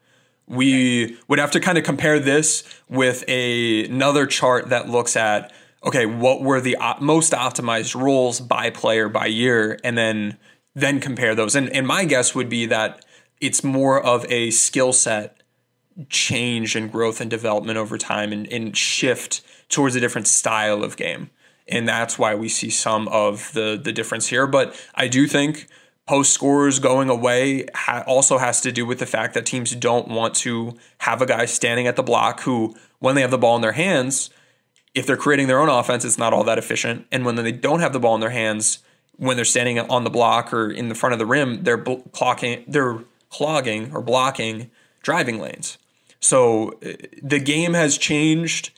[0.47, 5.53] We would have to kind of compare this with a, another chart that looks at
[5.85, 10.39] okay, what were the op- most optimized roles by player by year, and then
[10.75, 11.55] then compare those.
[11.55, 13.05] And and my guess would be that
[13.41, 15.43] it's more of a skill set
[16.09, 20.97] change and growth and development over time and, and shift towards a different style of
[20.97, 21.31] game.
[21.69, 24.47] And that's why we see some of the the difference here.
[24.47, 25.69] But I do think
[26.07, 30.09] post scorers going away ha- also has to do with the fact that teams don't
[30.09, 33.55] want to have a guy standing at the block who, when they have the ball
[33.55, 34.31] in their hands,
[34.95, 37.07] if they're creating their own offense, it's not all that efficient.
[37.13, 38.81] And when they don't have the ball in their hands,
[39.17, 42.65] when they're standing on the block or in the front of the rim, they're clocking,
[42.67, 44.71] they're clogging or blocking
[45.03, 45.79] driving lanes.
[46.21, 48.71] So uh, the game has changed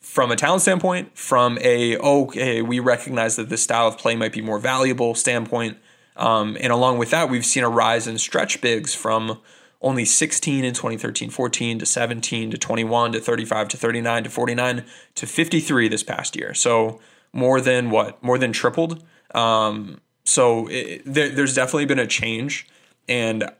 [0.00, 4.32] from a talent standpoint, from a okay, we recognize that this style of play might
[4.32, 5.76] be more valuable standpoint,
[6.16, 9.38] um, and along with that, we've seen a rise in stretch bigs from
[9.80, 14.84] only 16 in 2013 14 to 17 to 21 to 35 to 39 to 49
[15.14, 16.54] to 53 this past year.
[16.54, 17.00] So
[17.32, 18.22] more than what?
[18.22, 19.04] More than tripled.
[19.34, 22.66] Um, so it, there, there's definitely been a change,
[23.08, 23.50] and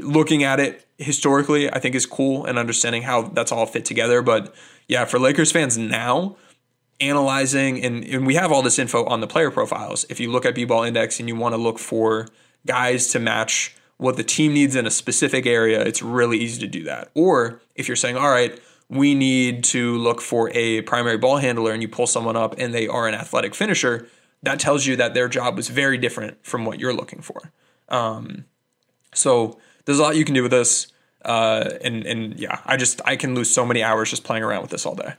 [0.00, 4.22] looking at it historically, I think is cool and understanding how that's all fit together.
[4.22, 4.54] But
[4.88, 6.36] yeah, for Lakers fans now,
[7.00, 10.04] analyzing and, and we have all this info on the player profiles.
[10.08, 12.28] If you look at B-ball index and you want to look for
[12.66, 16.66] guys to match what the team needs in a specific area, it's really easy to
[16.66, 17.10] do that.
[17.14, 21.72] Or if you're saying, all right, we need to look for a primary ball handler
[21.72, 24.08] and you pull someone up and they are an athletic finisher,
[24.42, 27.52] that tells you that their job was very different from what you're looking for.
[27.88, 28.44] Um,
[29.14, 30.88] so there's a lot you can do with this.
[31.24, 34.62] Uh, and, and yeah, I just, I can lose so many hours just playing around
[34.62, 35.14] with this all day.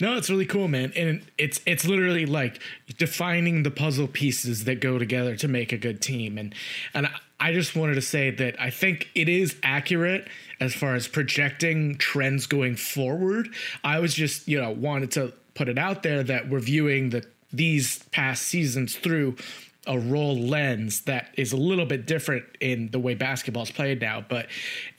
[0.00, 0.92] No, it's really cool, man.
[0.96, 2.60] And it's it's literally like
[2.96, 6.38] defining the puzzle pieces that go together to make a good team.
[6.38, 6.54] And
[6.94, 7.08] and
[7.40, 10.28] I just wanted to say that I think it is accurate
[10.60, 13.48] as far as projecting trends going forward.
[13.82, 17.24] I was just, you know, wanted to put it out there that we're viewing the
[17.52, 19.36] these past seasons through
[19.86, 24.00] a role lens that is a little bit different in the way basketball is played
[24.00, 24.46] now, but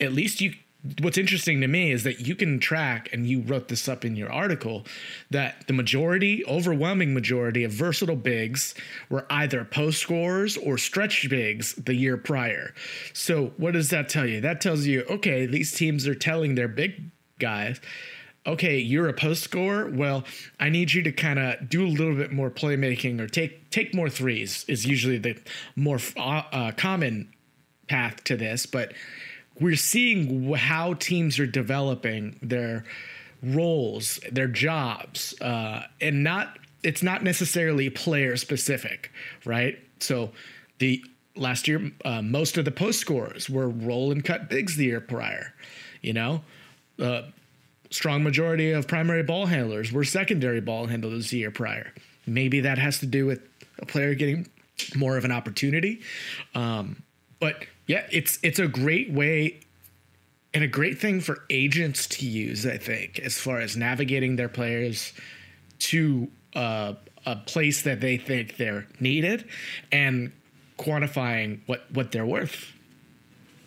[0.00, 0.54] at least you
[1.00, 4.16] what's interesting to me is that you can track and you wrote this up in
[4.16, 4.84] your article
[5.30, 8.74] that the majority overwhelming majority of versatile bigs
[9.08, 12.74] were either post scorers or stretch bigs the year prior.
[13.12, 14.40] So what does that tell you?
[14.40, 17.80] That tells you okay these teams are telling their big guys
[18.46, 20.24] okay you're a post scorer well
[20.60, 23.94] i need you to kind of do a little bit more playmaking or take take
[23.94, 25.36] more threes is usually the
[25.74, 27.32] more uh, common
[27.88, 28.92] path to this but
[29.60, 32.84] we're seeing how teams are developing their
[33.42, 39.10] roles, their jobs, uh, and not it's not necessarily player specific,
[39.44, 39.78] right?
[39.98, 40.30] So
[40.78, 41.02] the
[41.34, 45.00] last year, uh, most of the post scorers were roll and cut bigs the year
[45.00, 45.52] prior.
[46.02, 46.42] You know,
[47.00, 47.22] uh,
[47.90, 51.92] strong majority of primary ball handlers were secondary ball handlers the year prior.
[52.26, 53.40] Maybe that has to do with
[53.78, 54.46] a player getting
[54.94, 56.02] more of an opportunity.
[56.54, 57.02] Um,
[57.40, 59.60] but yeah, it's it's a great way
[60.54, 64.48] and a great thing for agents to use, I think, as far as navigating their
[64.48, 65.12] players
[65.80, 66.94] to uh,
[67.26, 69.44] a place that they think they're needed
[69.92, 70.32] and
[70.78, 72.72] quantifying what what they're worth.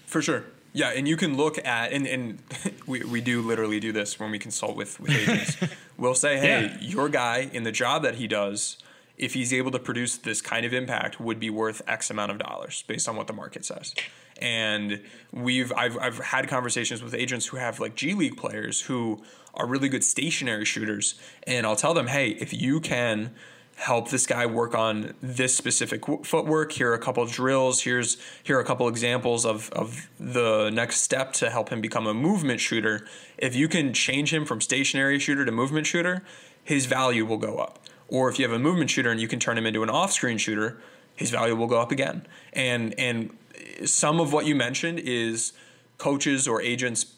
[0.05, 0.45] For sure.
[0.73, 2.39] Yeah, and you can look at and, and
[2.87, 5.57] we, we do literally do this when we consult with, with agents.
[5.97, 6.77] we'll say, hey, yeah.
[6.79, 8.77] your guy in the job that he does,
[9.19, 12.39] if he's able to produce this kind of impact, would be worth X amount of
[12.39, 13.93] dollars based on what the market says.
[14.41, 15.01] And
[15.31, 19.21] we've I've I've had conversations with agents who have like G League players who
[19.53, 23.35] are really good stationary shooters, and I'll tell them, hey, if you can
[23.79, 26.73] help this guy work on this specific footwork.
[26.73, 27.81] Here are a couple drills.
[27.81, 32.05] Here's here are a couple examples of of the next step to help him become
[32.05, 33.07] a movement shooter.
[33.37, 36.23] If you can change him from stationary shooter to movement shooter,
[36.63, 37.79] his value will go up.
[38.09, 40.37] Or if you have a movement shooter and you can turn him into an off-screen
[40.37, 40.81] shooter,
[41.15, 42.25] his value will go up again.
[42.53, 43.37] And and
[43.85, 45.53] some of what you mentioned is
[45.97, 47.13] coaches or agents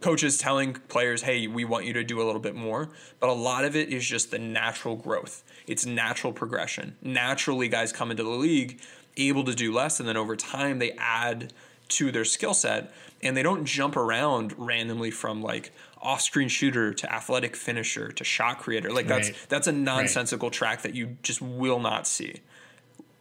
[0.00, 3.32] coaches telling players, "Hey, we want you to do a little bit more," but a
[3.32, 5.44] lot of it is just the natural growth.
[5.66, 6.96] It's natural progression.
[7.02, 8.80] Naturally, guys come into the league
[9.16, 11.52] able to do less, and then over time they add
[11.88, 15.70] to their skill set, and they don't jump around randomly from like
[16.06, 18.92] off-screen shooter to athletic finisher to shot creator.
[18.92, 19.46] Like that's right.
[19.48, 20.52] that's a nonsensical right.
[20.52, 22.36] track that you just will not see.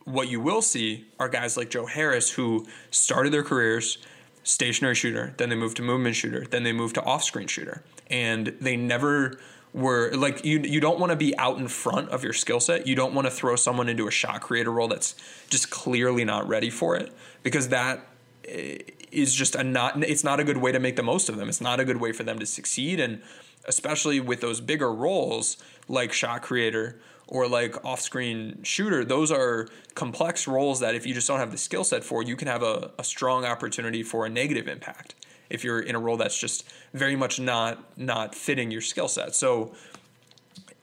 [0.04, 3.98] What you will see are guys like Joe Harris who started their careers
[4.44, 7.84] stationary shooter, then they moved to movement shooter, then they moved to off screen shooter.
[8.12, 9.40] And they never
[9.74, 12.86] were like you you don't want to be out in front of your skill set.
[12.86, 15.16] You don't want to throw someone into a shot creator role that's
[15.50, 18.08] just clearly not ready for it because that
[18.48, 18.78] Eh,
[19.12, 21.48] is just a not it's not a good way to make the most of them.
[21.48, 23.22] It's not a good way for them to succeed and
[23.66, 30.48] especially with those bigger roles like shot creator or like off-screen shooter those are complex
[30.48, 32.92] roles that if you just don't have the skill set for you can have a,
[33.00, 35.16] a strong opportunity for a negative impact
[35.50, 39.34] if you're in a role that's just very much not not fitting your skill set
[39.34, 39.74] so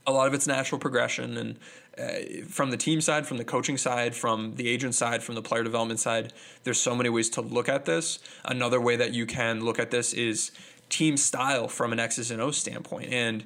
[0.06, 1.58] a lot of it's natural progression and
[1.98, 5.42] uh, from the team side from the coaching side from the agent side from the
[5.42, 6.32] player development side
[6.64, 9.90] there's so many ways to look at this another way that you can look at
[9.90, 10.52] this is
[10.88, 13.44] team style from an x's and o's standpoint and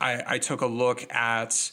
[0.00, 1.72] I, I took a look at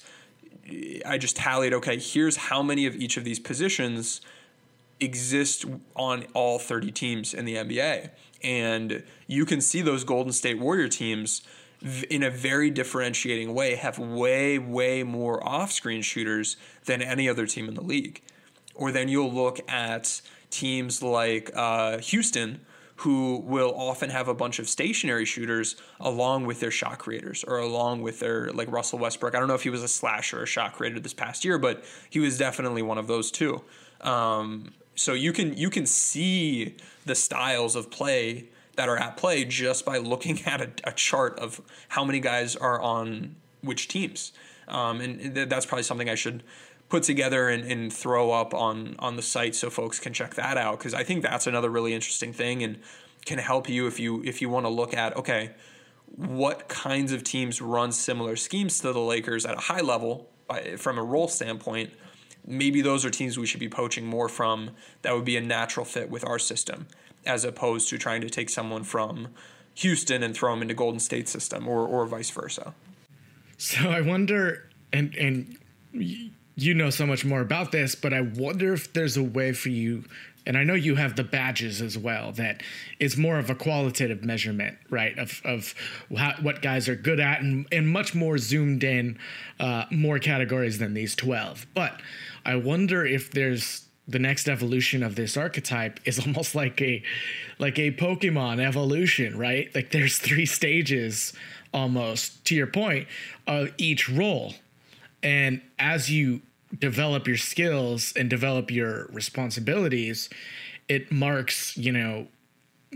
[1.05, 4.21] I just tallied, okay, here's how many of each of these positions
[4.99, 8.11] exist on all 30 teams in the NBA.
[8.43, 11.41] And you can see those Golden State Warrior teams
[12.09, 17.47] in a very differentiating way have way, way more off screen shooters than any other
[17.47, 18.21] team in the league.
[18.75, 22.61] Or then you'll look at teams like uh, Houston,
[22.97, 27.57] who will often have a bunch of stationary shooters along with their shot creators or
[27.57, 29.33] along with their like Russell Westbrook.
[29.33, 31.57] I don't know if he was a slasher or a shot creator this past year,
[31.57, 33.63] but he was definitely one of those too.
[34.01, 36.75] Um, so you can you can see
[37.05, 41.37] the styles of play that are at play just by looking at a, a chart
[41.39, 44.31] of how many guys are on which teams.
[44.67, 46.43] Um, and that's probably something I should
[46.91, 50.57] put together and, and throw up on on the site so folks can check that
[50.57, 52.79] out because I think that's another really interesting thing and
[53.25, 55.51] can help you if you if you want to look at okay
[56.05, 60.75] what kinds of teams run similar schemes to the Lakers at a high level by,
[60.75, 61.91] from a role standpoint
[62.45, 65.85] maybe those are teams we should be poaching more from that would be a natural
[65.85, 66.87] fit with our system
[67.25, 69.29] as opposed to trying to take someone from
[69.75, 72.73] Houston and throw them into Golden State system or or vice versa.
[73.57, 75.57] So I wonder and and
[76.55, 79.69] you know so much more about this, but I wonder if there's a way for
[79.69, 80.03] you,
[80.45, 82.61] and I know you have the badges as well, that
[82.99, 85.17] is more of a qualitative measurement, right?
[85.17, 85.73] Of, of
[86.15, 89.17] how, what guys are good at and, and much more zoomed in,
[89.59, 91.67] uh, more categories than these 12.
[91.73, 91.99] But
[92.45, 97.03] I wonder if there's the next evolution of this archetype is almost like a
[97.59, 99.73] like a Pokemon evolution, right?
[99.75, 101.33] Like there's three stages
[101.73, 103.07] almost to your point
[103.47, 104.53] of each role
[105.23, 106.41] and as you
[106.77, 110.29] develop your skills and develop your responsibilities,
[110.87, 112.27] it marks, you know,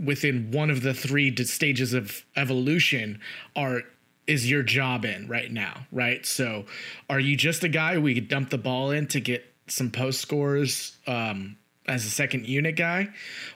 [0.03, 3.19] within one of the three stages of evolution
[3.55, 3.81] are
[4.27, 6.25] is your job in right now, right?
[6.25, 6.65] So,
[7.09, 10.21] are you just a guy we could dump the ball in to get some post
[10.21, 11.57] scores um,
[11.87, 13.09] as a second unit guy,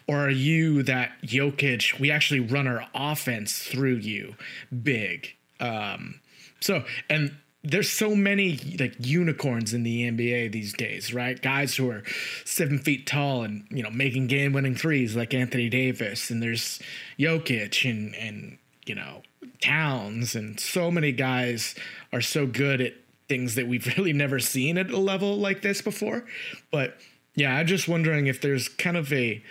[0.08, 2.00] or are you that Jokic?
[2.00, 4.36] We actually run our offense through you,
[4.84, 5.36] big.
[5.60, 6.22] Um,
[6.60, 11.42] so, and there's so many like unicorns in the NBA these days, right?
[11.42, 12.04] Guys who are
[12.46, 16.80] seven feet tall and you know making game winning threes like Anthony Davis, and there's
[17.18, 19.24] Jokic and and you know
[19.62, 21.76] Towns, and so many guys
[22.14, 22.94] are so good at
[23.30, 26.26] things that we've really never seen at a level like this before.
[26.72, 26.98] But
[27.36, 29.42] yeah, I'm just wondering if there's kind of a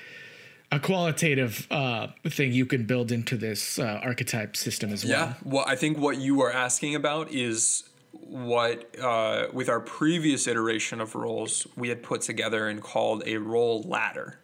[0.70, 5.12] a qualitative uh, thing you can build into this uh, archetype system as well.
[5.12, 10.46] Yeah, well, I think what you are asking about is what uh, with our previous
[10.46, 14.40] iteration of roles we had put together and called a role ladder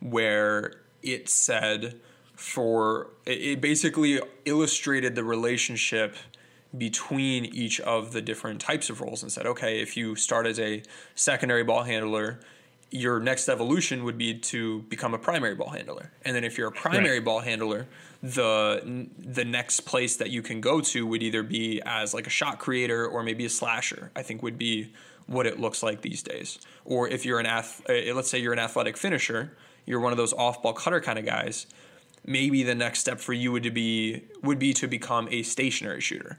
[0.00, 2.00] where it said
[2.36, 6.14] for it basically illustrated the relationship
[6.76, 10.58] between each of the different types of roles and said okay if you start as
[10.58, 10.82] a
[11.14, 12.40] secondary ball handler
[12.94, 16.12] your next evolution would be to become a primary ball handler.
[16.24, 17.24] And then if you're a primary right.
[17.24, 17.88] ball handler,
[18.22, 22.30] the the next place that you can go to would either be as like a
[22.30, 24.12] shot creator or maybe a slasher.
[24.14, 24.92] I think would be
[25.26, 26.60] what it looks like these days.
[26.84, 29.56] Or if you're an ath- uh, let's say you're an athletic finisher,
[29.86, 31.66] you're one of those off-ball cutter kind of guys,
[32.24, 36.00] maybe the next step for you would to be would be to become a stationary
[36.00, 36.38] shooter.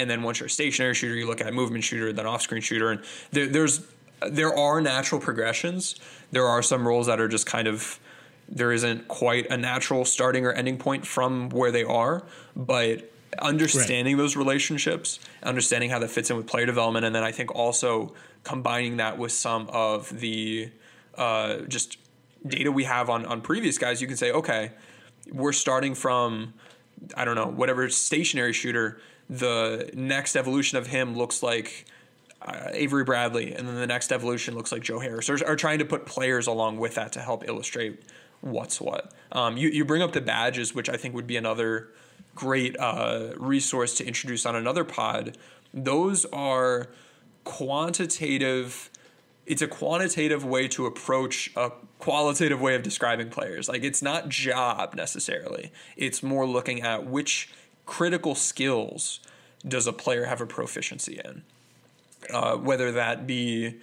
[0.00, 2.90] And then once you're a stationary shooter, you look at movement shooter, then off-screen shooter,
[2.90, 3.86] and there, there's
[4.26, 5.96] there are natural progressions.
[6.30, 8.00] There are some roles that are just kind of
[8.48, 12.24] there isn't quite a natural starting or ending point from where they are,
[12.56, 14.22] but understanding right.
[14.22, 18.14] those relationships, understanding how that fits in with player development, and then I think also
[18.42, 20.70] combining that with some of the
[21.16, 21.98] uh, just
[22.46, 24.72] data we have on on previous guys, you can say, okay,
[25.30, 26.54] we're starting from
[27.16, 29.00] I don't know whatever stationary shooter.
[29.30, 31.86] The next evolution of him looks like
[32.42, 35.78] uh, Avery Bradley, and then the next evolution looks like Joe Harris, or are trying
[35.78, 38.02] to put players along with that to help illustrate
[38.40, 39.12] what's what.
[39.30, 41.90] Um, you you bring up the badges, which I think would be another
[42.34, 45.38] great uh, resource to introduce on another pod.
[45.72, 46.88] Those are
[47.44, 48.90] quantitative
[49.46, 53.68] it's a quantitative way to approach a qualitative way of describing players.
[53.68, 55.72] Like it's not job necessarily.
[55.96, 57.48] It's more looking at which
[57.90, 59.18] critical skills
[59.66, 61.42] does a player have a proficiency in.
[62.32, 63.74] Uh, whether that be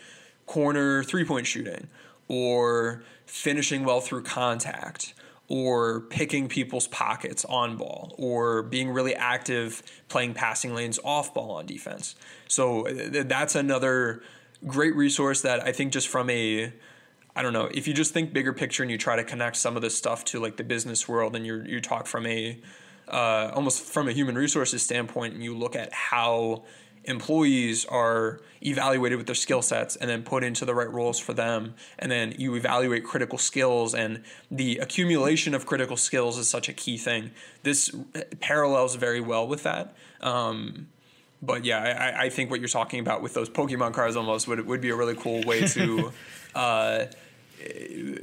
[0.46, 1.88] corner three point shooting
[2.30, 5.14] or finishing well through contact
[5.50, 11.52] or picking people's pockets on ball or being really active playing passing lanes off ball
[11.52, 12.16] on defense.
[12.48, 14.24] So that's another
[14.66, 16.72] great resource that I think just from a
[17.36, 19.76] I don't know if you just think bigger picture and you try to connect some
[19.76, 22.58] of this stuff to like the business world and you you talk from a
[23.08, 26.64] uh, almost from a human resources standpoint and you look at how
[27.06, 31.34] employees are evaluated with their skill sets and then put into the right roles for
[31.34, 36.68] them and then you evaluate critical skills and the accumulation of critical skills is such
[36.68, 37.32] a key thing.
[37.64, 37.96] This
[38.42, 39.96] parallels very well with that.
[40.20, 40.88] Um,
[41.42, 44.66] but yeah, I, I, think what you're talking about with those Pokemon cards almost would
[44.66, 46.12] would be a really cool way to
[46.56, 47.06] uh,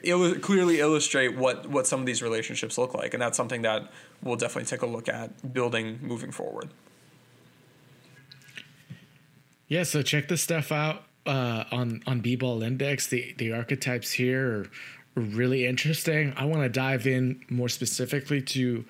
[0.03, 3.91] il- clearly illustrate what what some of these relationships look like, and that's something that
[4.25, 6.71] we'll definitely take a look at building moving forward.
[9.69, 13.07] Yeah, so check this stuff out uh, on on B Ball Index.
[13.07, 14.67] The the archetypes here are
[15.21, 16.33] really interesting.
[16.37, 18.85] I want to dive in more specifically to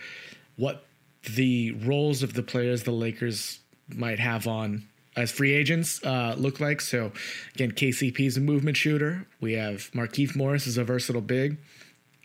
[0.56, 0.86] what
[1.34, 4.84] the roles of the players the Lakers might have on
[5.16, 6.80] as free agents uh, look like.
[6.80, 7.12] So
[7.54, 9.26] again, KCP is a movement shooter.
[9.40, 11.56] We have Markieff Morris is a versatile big.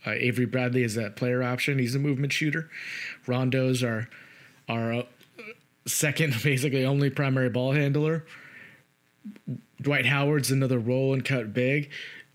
[0.06, 1.80] Uh, Avery Bradley is a player option.
[1.80, 2.70] He's a movement shooter.
[3.28, 4.08] Rondo's our
[4.68, 5.04] uh,
[5.86, 8.26] second, basically only primary ball handler.
[9.82, 11.90] Dwight Howard's another roll and cut big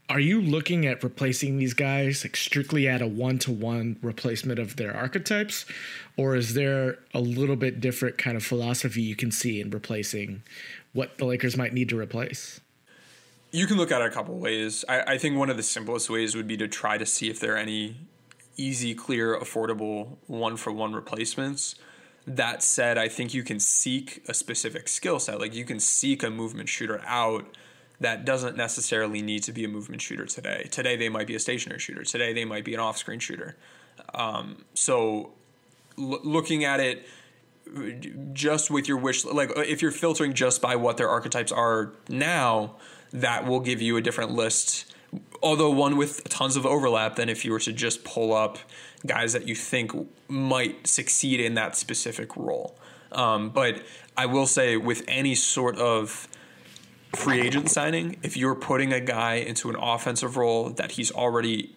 [0.08, 4.94] are you looking at replacing these guys like strictly at a one-to-one replacement of their
[4.94, 5.64] archetypes
[6.16, 10.42] or is there a little bit different kind of philosophy you can see in replacing
[10.92, 12.60] what the lakers might need to replace
[13.54, 16.10] you can look at it a couple ways I, I think one of the simplest
[16.10, 17.96] ways would be to try to see if there are any
[18.56, 21.76] easy clear affordable one-for-one replacements
[22.26, 26.22] that said i think you can seek a specific skill set like you can seek
[26.22, 27.46] a movement shooter out
[28.00, 30.68] that doesn't necessarily need to be a movement shooter today.
[30.70, 32.02] Today they might be a stationary shooter.
[32.02, 33.56] Today they might be an off-screen shooter.
[34.14, 35.32] Um, so
[35.98, 37.06] l- looking at it
[38.32, 42.76] just with your wish, like if you're filtering just by what their archetypes are now,
[43.14, 44.92] that will give you a different list.
[45.42, 48.58] Although one with tons of overlap than if you were to just pull up
[49.06, 49.92] guys that you think
[50.28, 52.76] might succeed in that specific role.
[53.12, 53.82] Um, but
[54.16, 56.26] I will say with any sort of
[57.14, 61.76] free agent signing, if you're putting a guy into an offensive role that he's already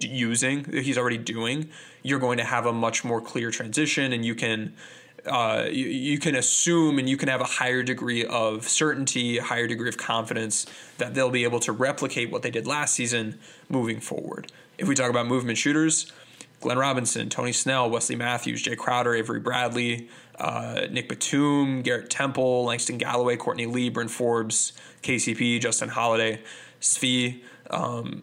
[0.00, 1.70] using, that he's already doing,
[2.02, 4.74] you're going to have a much more clear transition, and you can.
[5.26, 9.42] Uh, you, you, can assume and you can have a higher degree of certainty, a
[9.42, 10.66] higher degree of confidence
[10.98, 14.52] that they'll be able to replicate what they did last season moving forward.
[14.78, 16.12] If we talk about movement shooters,
[16.60, 20.08] Glenn Robinson, Tony Snell, Wesley Matthews, Jae Crowder, Avery Bradley,
[20.38, 24.72] uh, Nick Batum, Garrett Temple, Langston Galloway, Courtney Lee, Bryn Forbes,
[25.02, 26.40] KCP, Justin Holiday,
[26.80, 28.22] Svi, um,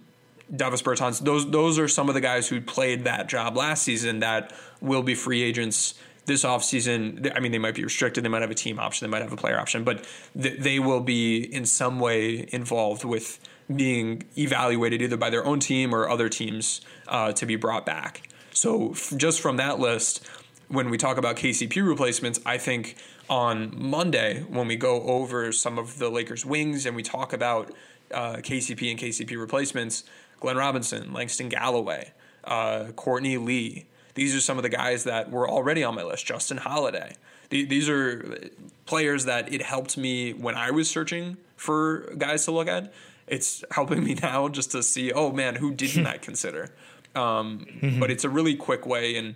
[0.53, 1.19] Davis Bertans.
[1.19, 5.03] Those those are some of the guys who played that job last season that will
[5.03, 5.95] be free agents
[6.25, 7.31] this offseason.
[7.35, 8.23] I mean, they might be restricted.
[8.23, 9.07] They might have a team option.
[9.07, 10.07] They might have a player option, but
[10.39, 13.39] th- they will be in some way involved with
[13.73, 18.27] being evaluated either by their own team or other teams uh, to be brought back.
[18.51, 20.25] So f- just from that list,
[20.67, 22.97] when we talk about KCP replacements, I think
[23.29, 27.71] on Monday when we go over some of the Lakers' wings and we talk about
[28.13, 30.03] uh, KCP and KCP replacements,
[30.39, 32.11] Glenn Robinson, Langston Galloway,
[32.43, 33.85] uh, Courtney Lee.
[34.15, 36.25] These are some of the guys that were already on my list.
[36.25, 37.15] Justin Holiday.
[37.49, 38.49] These are
[38.85, 42.93] players that it helped me when I was searching for guys to look at.
[43.27, 46.73] It's helping me now just to see, oh man, who didn't I consider?
[47.15, 47.99] Um, mm-hmm.
[47.99, 49.35] But it's a really quick way, and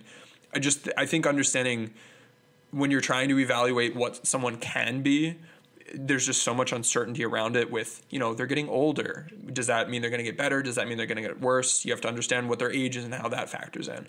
[0.54, 1.94] I just I think understanding
[2.72, 5.36] when you're trying to evaluate what someone can be,
[5.94, 7.72] there's just so much uncertainty around it.
[7.72, 9.28] With you know they're getting older.
[9.54, 10.64] Does that mean they're going to get better?
[10.64, 11.86] Does that mean they're going to get worse?
[11.86, 14.08] You have to understand what their age is and how that factors in.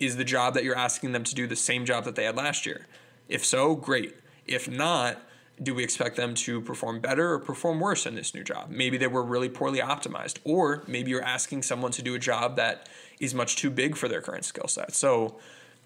[0.00, 2.36] Is the job that you're asking them to do the same job that they had
[2.36, 2.86] last year?
[3.28, 4.14] If so, great.
[4.46, 5.20] If not,
[5.62, 8.70] do we expect them to perform better or perform worse in this new job?
[8.70, 12.56] Maybe they were really poorly optimized, or maybe you're asking someone to do a job
[12.56, 12.88] that
[13.18, 14.94] is much too big for their current skill set.
[14.94, 15.38] So,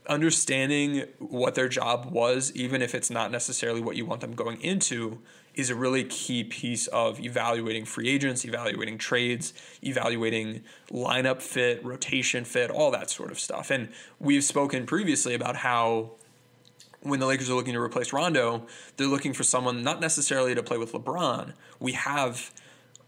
[0.09, 4.61] understanding what their job was, even if it's not necessarily what you want them going
[4.61, 5.21] into,
[5.55, 12.45] is a really key piece of evaluating free agents, evaluating trades, evaluating lineup fit, rotation
[12.45, 13.71] fit, all that sort of stuff.
[13.71, 16.13] And we've spoken previously about how
[17.03, 20.63] when the Lakers are looking to replace Rondo, they're looking for someone not necessarily to
[20.63, 21.53] play with LeBron.
[21.81, 22.53] We have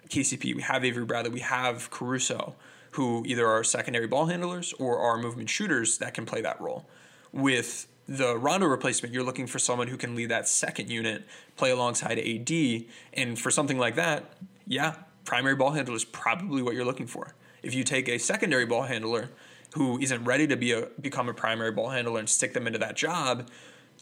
[0.09, 2.57] KCP, we have Avery Bradley, we have Caruso,
[2.93, 6.87] who either are secondary ball handlers or are movement shooters that can play that role.
[7.33, 11.25] With the Rondo replacement, you're looking for someone who can lead that second unit,
[11.57, 12.85] play alongside AD,
[13.15, 14.35] and for something like that,
[14.67, 17.35] yeah, primary ball handler is probably what you're looking for.
[17.63, 19.31] If you take a secondary ball handler
[19.75, 22.79] who isn't ready to be a become a primary ball handler and stick them into
[22.79, 23.49] that job,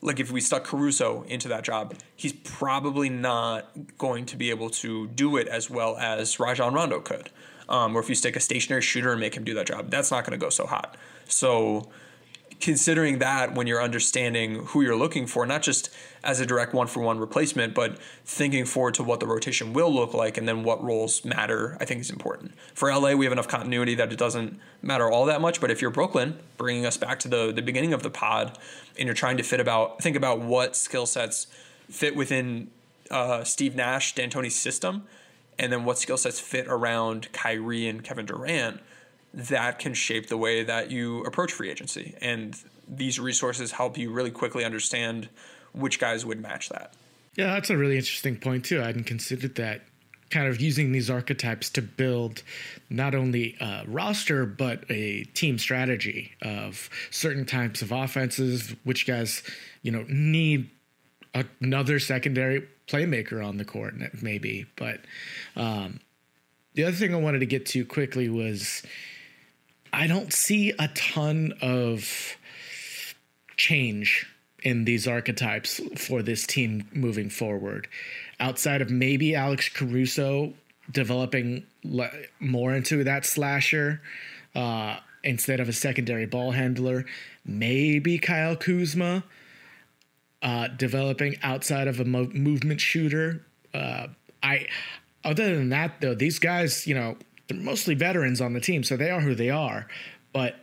[0.00, 4.68] like if we stuck Caruso into that job, he's probably not going to be able
[4.70, 7.30] to do it as well as Rajon Rondo could.
[7.68, 10.10] Um, or if you stick a stationary shooter and make him do that job, that's
[10.10, 10.96] not going to go so hot.
[11.26, 11.88] So
[12.62, 15.90] considering that when you're understanding who you're looking for, not just
[16.22, 19.92] as a direct one for one replacement, but thinking forward to what the rotation will
[19.92, 22.52] look like and then what roles matter, I think is important.
[22.72, 25.60] For LA, we have enough continuity that it doesn't matter all that much.
[25.60, 28.56] But if you're Brooklyn, bringing us back to the, the beginning of the pod,
[28.96, 31.48] and you're trying to fit about think about what skill sets
[31.90, 32.70] fit within
[33.10, 35.04] uh, Steve Nash, D'Antoni's system,
[35.58, 38.80] and then what skill sets fit around Kyrie and Kevin Durant
[39.34, 42.14] that can shape the way that you approach free agency.
[42.20, 42.56] And
[42.88, 45.28] these resources help you really quickly understand
[45.72, 46.94] which guys would match that.
[47.36, 48.80] Yeah, that's a really interesting point too.
[48.82, 49.82] I hadn't considered that.
[50.30, 52.42] Kind of using these archetypes to build
[52.88, 59.42] not only a roster but a team strategy of certain types of offenses, which guys
[59.82, 60.70] you know need
[61.60, 64.66] another secondary playmaker on the court, maybe.
[64.76, 65.00] But
[65.54, 66.00] um,
[66.74, 68.82] the other thing I wanted to get to quickly was
[69.92, 72.36] I don't see a ton of
[73.56, 74.26] change
[74.62, 77.88] in these archetypes for this team moving forward.
[78.40, 80.54] Outside of maybe Alex Caruso
[80.90, 84.00] developing le- more into that slasher
[84.54, 87.04] uh, instead of a secondary ball handler,
[87.44, 89.24] maybe Kyle Kuzma
[90.42, 93.44] uh, developing outside of a mo- movement shooter.
[93.74, 94.08] Uh,
[94.42, 94.66] I,
[95.24, 97.16] other than that, though, these guys, you know,
[97.52, 99.86] they're mostly veterans on the team, so they are who they are.
[100.32, 100.56] But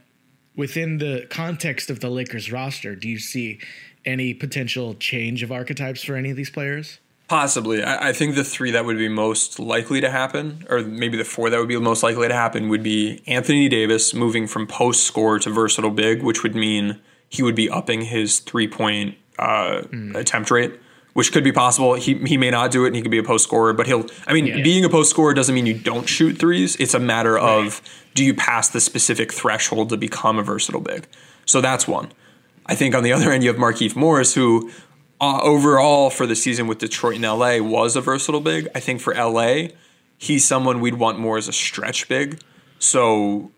[0.56, 3.60] within the context of the Lakers roster, do you see
[4.06, 7.00] any potential change of archetypes for any of these players?
[7.28, 7.84] Possibly.
[7.84, 11.24] I, I, think the three that would be most likely to happen, or maybe the
[11.24, 15.04] four that would be most likely to happen, would be Anthony Davis moving from post
[15.04, 19.84] score to versatile big, which would mean he would be upping his three point uh,
[19.92, 20.16] mm.
[20.16, 20.80] attempt rate
[21.14, 21.96] which could be possible.
[21.96, 23.74] He he may not do it, and he could be a post scorer.
[23.74, 24.06] But he'll.
[24.28, 24.62] I mean, yeah.
[24.62, 26.76] being a post scorer doesn't mean you don't shoot threes.
[26.78, 27.66] It's a matter right.
[27.66, 27.82] of
[28.14, 31.08] do you pass the specific threshold to become a versatile big.
[31.46, 32.12] So that's one.
[32.66, 34.72] I think on the other end you have Markieff Morris, who
[35.20, 38.68] uh, overall for the season with Detroit and LA was a versatile big.
[38.76, 39.70] I think for LA,
[40.18, 42.40] he's someone we'd want more as a stretch big.
[42.78, 43.52] So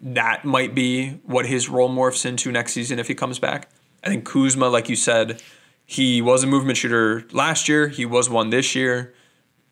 [0.00, 3.68] that might be what his role morphs into next season if he comes back.
[4.04, 5.42] I think Kuzma, like you said
[5.84, 7.88] he was a movement shooter last year.
[7.88, 9.14] He was one this year.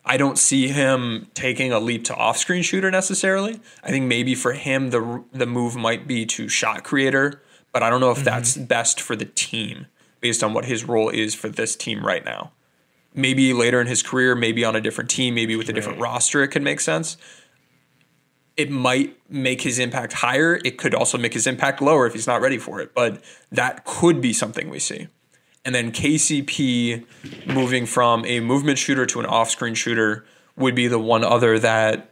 [0.04, 3.60] I don't see him taking a leap to off-screen shooter necessarily.
[3.84, 7.42] I think maybe for him the the move might be to shot creator,
[7.72, 8.24] but I don't know if mm-hmm.
[8.24, 9.86] that's best for the team
[10.20, 12.52] based on what his role is for this team right now.
[13.14, 16.12] Maybe later in his career, maybe on a different team, maybe with a different right.
[16.12, 17.16] roster, it could make sense.
[18.56, 20.60] It might make his impact higher.
[20.64, 22.94] It could also make his impact lower if he's not ready for it.
[22.94, 25.08] But that could be something we see
[25.64, 27.04] and then KCP
[27.46, 30.24] moving from a movement shooter to an off-screen shooter
[30.56, 32.10] would be the one other that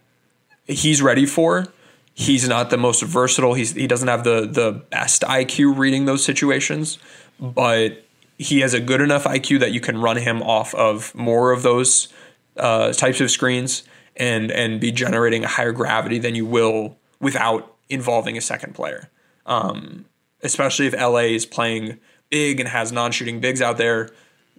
[0.66, 1.66] he's ready for.
[2.14, 3.54] He's not the most versatile.
[3.54, 6.98] He's he doesn't have the the best IQ reading those situations,
[7.38, 8.04] but
[8.38, 11.62] he has a good enough IQ that you can run him off of more of
[11.62, 12.08] those
[12.56, 13.84] uh, types of screens
[14.16, 19.10] and and be generating a higher gravity than you will without involving a second player.
[19.46, 20.04] Um,
[20.42, 21.98] especially if LA is playing
[22.30, 24.10] big and has non-shooting bigs out there,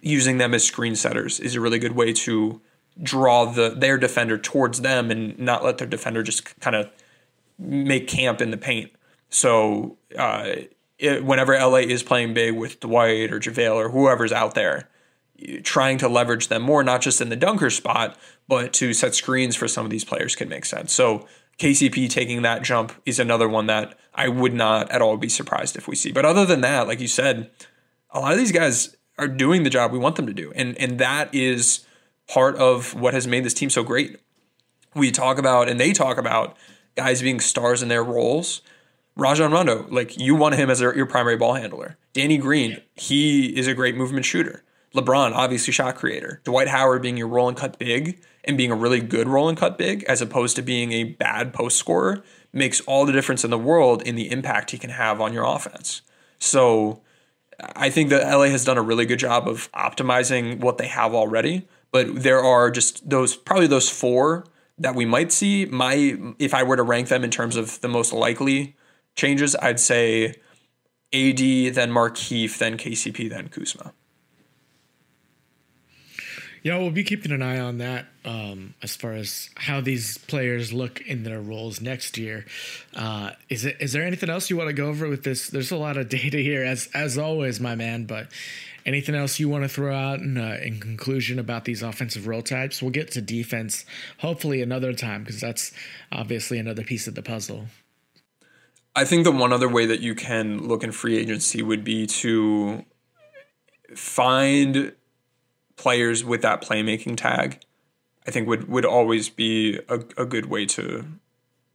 [0.02, 2.62] using them as screen setters is a really good way to
[3.02, 6.90] draw the their defender towards them and not let their defender just kind of
[7.58, 8.92] make camp in the paint.
[9.30, 10.56] So uh,
[10.98, 14.90] it, whenever LA is playing big with Dwight or JaVale or whoever's out there,
[15.64, 18.18] trying to leverage them more, not just in the dunker spot,
[18.48, 20.92] but to set screens for some of these players can make sense.
[20.92, 21.28] So
[21.60, 25.76] KCP taking that jump is another one that I would not at all be surprised
[25.76, 26.12] if we see.
[26.12, 27.52] But other than that, like you said,
[28.12, 30.52] a lot of these guys are doing the job we want them to do.
[30.56, 31.86] And and that is
[32.28, 34.18] part of what has made this team so great.
[34.96, 36.56] We talk about and they talk about
[36.96, 38.62] guys being stars in their roles.
[39.16, 41.98] Rajon Rondo, like you want him as your primary ball handler.
[42.14, 44.64] Danny Green, he is a great movement shooter.
[44.96, 46.42] LeBron, obviously shot creator.
[46.46, 49.58] Dwight Howard being your roll and cut big and being a really good roll and
[49.58, 53.52] cut big as opposed to being a bad post scorer makes all the difference in
[53.52, 56.02] the world in the impact he can have on your offense.
[56.40, 57.02] So
[57.76, 61.14] I think that LA has done a really good job of optimizing what they have
[61.14, 64.46] already, but there are just those probably those four
[64.78, 65.66] that we might see.
[65.66, 68.76] My if I were to rank them in terms of the most likely
[69.16, 70.36] changes, I'd say
[71.14, 73.94] AD, then Markieff, then KCP, then Kuzma.
[76.62, 80.74] Yeah, we'll be keeping an eye on that um, as far as how these players
[80.74, 82.46] look in their roles next year.
[82.96, 85.50] Uh, is it is there anything else you want to go over with this?
[85.50, 88.06] There's a lot of data here, as as always, my man.
[88.06, 88.28] But
[88.86, 92.42] anything else you want to throw out in, uh, in conclusion about these offensive role
[92.42, 92.82] types?
[92.82, 93.86] We'll get to defense
[94.18, 95.72] hopefully another time because that's
[96.12, 97.68] obviously another piece of the puzzle.
[98.96, 102.06] I think the one other way that you can look in free agency would be
[102.08, 102.84] to
[103.96, 104.94] find
[105.80, 107.62] players with that playmaking tag,
[108.28, 111.06] I think would would always be a, a good way to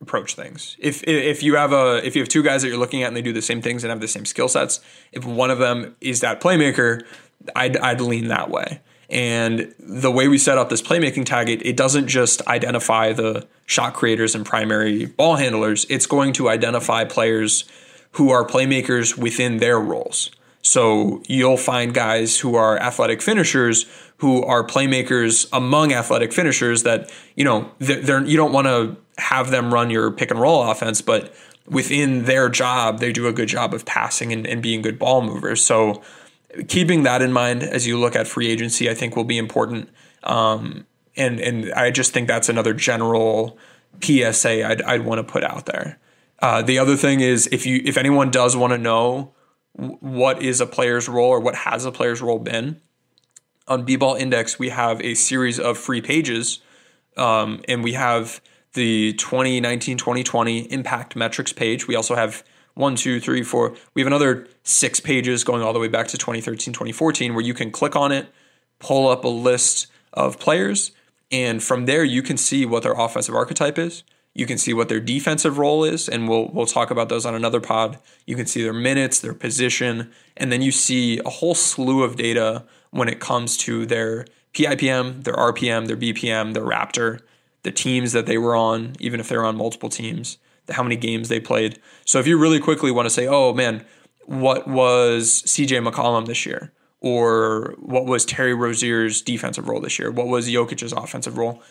[0.01, 0.77] approach things.
[0.79, 3.17] If if you have a if you have two guys that you're looking at and
[3.17, 4.81] they do the same things and have the same skill sets,
[5.13, 7.03] if one of them is that playmaker,
[7.57, 8.81] I'd I'd lean that way.
[9.11, 13.47] And the way we set up this playmaking tag, it, it doesn't just identify the
[13.67, 15.87] shot creators and primary ball handlers.
[15.89, 17.65] It's going to identify players
[18.13, 20.31] who are playmakers within their roles.
[20.65, 23.87] So you'll find guys who are athletic finishers
[24.19, 29.51] who are playmakers among athletic finishers that, you know, they're, you don't want to have
[29.51, 31.35] them run your pick and roll offense, but
[31.67, 35.21] within their job, they do a good job of passing and, and being good ball
[35.21, 35.63] movers.
[35.63, 36.03] So
[36.69, 39.91] keeping that in mind as you look at free agency, I think will be important.
[40.23, 43.59] Um, and, and I just think that's another general
[44.03, 45.99] PSA I'd, I'd want to put out there.
[46.39, 49.34] Uh, the other thing is if you, if anyone does want to know
[49.75, 52.81] what is a player's role or what has a player's role been.
[53.67, 56.61] On B-Ball Index, we have a series of free pages,
[57.17, 58.41] um, and we have
[58.75, 61.89] the 2019-2020 impact metrics page.
[61.89, 62.45] We also have
[62.75, 63.75] one, two, three, four.
[63.95, 67.55] We have another six pages going all the way back to 2013, 2014, where you
[67.55, 68.29] can click on it,
[68.79, 70.93] pull up a list of players,
[71.31, 74.05] and from there you can see what their offensive archetype is.
[74.35, 77.35] You can see what their defensive role is, and we'll we'll talk about those on
[77.35, 77.99] another pod.
[78.27, 82.17] You can see their minutes, their position, and then you see a whole slew of
[82.17, 87.21] data when it comes to their PIPM, their RPM, their BPM, their Raptor,
[87.63, 90.39] the teams that they were on, even if they're on multiple teams,
[90.71, 91.79] how many games they played.
[92.05, 93.85] So if you really quickly want to say, oh man,
[94.27, 96.73] what was CJ McCollum this year?
[97.01, 100.11] Or what was Terry Rozier's defensive role this year?
[100.11, 101.63] What was Jokic's offensive role?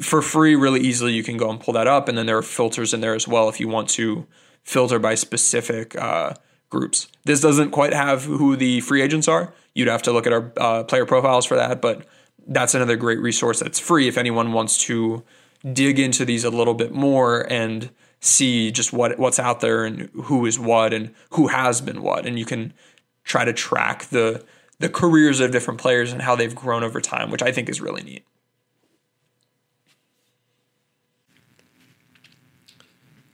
[0.00, 2.42] For free really easily you can go and pull that up and then there are
[2.42, 4.26] filters in there as well if you want to
[4.62, 6.32] filter by specific uh,
[6.70, 7.08] groups.
[7.24, 9.52] This doesn't quite have who the free agents are.
[9.74, 12.06] You'd have to look at our uh, player profiles for that but
[12.46, 15.24] that's another great resource that's free if anyone wants to
[15.72, 17.90] dig into these a little bit more and
[18.20, 22.26] see just what what's out there and who is what and who has been what.
[22.26, 22.72] And you can
[23.24, 24.44] try to track the
[24.78, 27.80] the careers of different players and how they've grown over time which i think is
[27.80, 28.24] really neat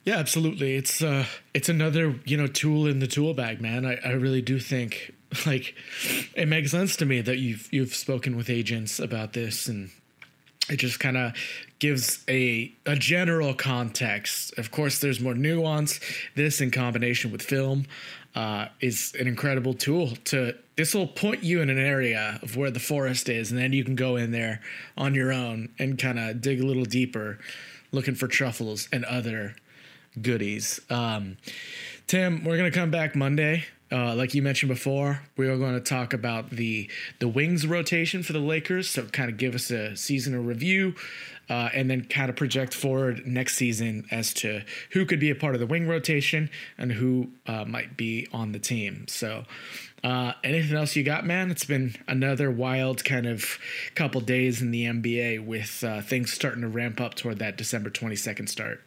[0.05, 0.77] Yeah, absolutely.
[0.77, 3.85] It's uh it's another, you know, tool in the tool bag, man.
[3.85, 5.15] I, I really do think
[5.47, 5.75] like
[6.35, 9.91] it makes sense to me that you've you've spoken with agents about this and
[10.69, 11.33] it just kind of
[11.81, 14.57] gives a a general context.
[14.59, 16.01] Of course, there's more nuance.
[16.35, 17.87] This in combination with film
[18.35, 22.71] uh, is an incredible tool to this will point you in an area of where
[22.71, 24.61] the forest is and then you can go in there
[24.97, 27.39] on your own and kind of dig a little deeper
[27.93, 29.57] looking for truffles and other
[30.21, 30.81] goodies.
[30.89, 31.37] Um,
[32.07, 33.65] Tim, we're gonna come back Monday.
[33.93, 36.89] Uh, like you mentioned before, we are going to talk about the
[37.19, 38.89] the wings rotation for the Lakers.
[38.89, 40.95] So kind of give us a seasonal review,
[41.49, 45.35] uh, and then kind of project forward next season as to who could be a
[45.35, 49.07] part of the wing rotation and who uh, might be on the team.
[49.09, 49.45] So.
[50.03, 51.51] Uh, anything else you got, man?
[51.51, 53.59] It's been another wild kind of
[53.95, 57.91] couple days in the NBA with uh, things starting to ramp up toward that December
[57.91, 58.83] 22nd start.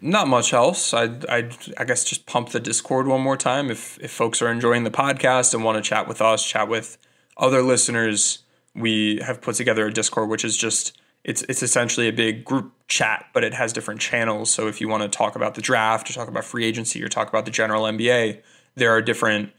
[0.00, 0.94] Not much else.
[0.94, 4.50] I'd, I'd, I guess just pump the Discord one more time if, if folks are
[4.50, 6.98] enjoying the podcast and want to chat with us, chat with
[7.36, 8.40] other listeners.
[8.74, 12.72] We have put together a Discord, which is just it's it's essentially a big group
[12.86, 14.50] chat, but it has different channels.
[14.50, 17.08] So if you want to talk about the draft, or talk about free agency, or
[17.08, 18.42] talk about the general NBA,
[18.74, 19.52] there are different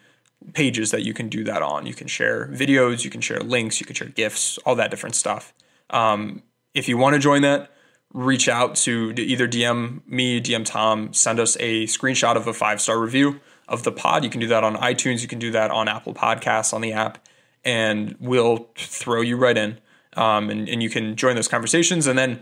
[0.53, 1.85] pages that you can do that on.
[1.85, 5.15] You can share videos, you can share links, you can share gifs, all that different
[5.15, 5.53] stuff.
[5.89, 6.43] Um,
[6.73, 7.71] if you want to join that,
[8.15, 12.79] reach out to either DM me, DM Tom, send us a screenshot of a five
[12.79, 14.23] star review of the pod.
[14.23, 16.93] You can do that on iTunes, you can do that on Apple Podcasts on the
[16.93, 17.27] app,
[17.65, 19.79] and we'll throw you right in.
[20.15, 22.07] Um, and, and you can join those conversations.
[22.07, 22.41] And then,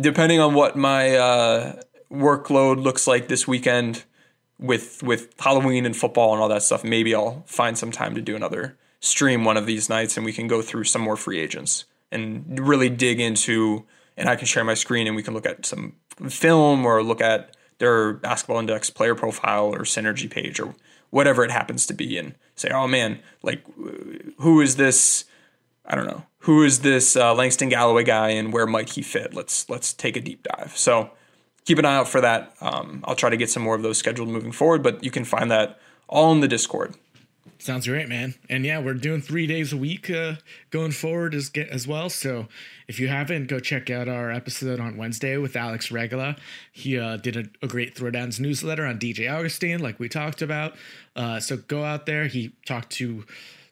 [0.00, 4.04] depending on what my uh, workload looks like this weekend
[4.60, 8.20] with with Halloween and football and all that stuff, maybe I'll find some time to
[8.20, 11.40] do another stream one of these nights, and we can go through some more free
[11.40, 13.84] agents and really dig into.
[14.18, 15.94] And I can share my screen, and we can look at some
[16.28, 20.74] film or look at their basketball index player profile or synergy page or
[21.10, 23.64] whatever it happens to be and say oh man like
[24.38, 25.24] who is this
[25.86, 29.34] i don't know who is this uh, langston galloway guy and where might he fit?
[29.34, 30.72] Let's let's take a deep dive.
[30.76, 31.10] So
[31.64, 32.54] keep an eye out for that.
[32.60, 35.24] Um, i'll try to get some more of those scheduled moving forward but you can
[35.24, 36.94] find that all in the discord
[37.60, 38.34] Sounds great, man.
[38.48, 40.34] And yeah, we're doing three days a week uh,
[40.70, 42.08] going forward as as well.
[42.08, 42.46] So
[42.86, 46.36] if you haven't, go check out our episode on Wednesday with Alex Regula.
[46.70, 50.76] He uh, did a, a, great Throwdowns newsletter on DJ Augustin, like we talked about.
[51.16, 52.28] Uh, so go out there.
[52.28, 53.24] He talked to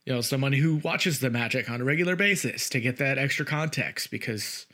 [0.05, 3.47] you know someone who watches the Magic on a regular basis to get that extra
[3.47, 4.66] context because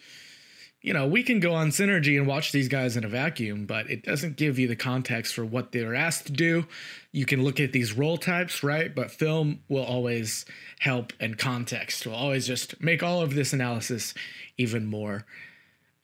[0.82, 3.88] you know, we can go on Synergy and watch these guys in a vacuum, but
[3.88, 6.66] it doesn't give you the context for what they're asked to do.
[7.12, 8.92] You can look at these role types, right?
[8.92, 10.44] But film will always
[10.80, 14.12] help and context will always just make all of this analysis
[14.58, 15.24] even more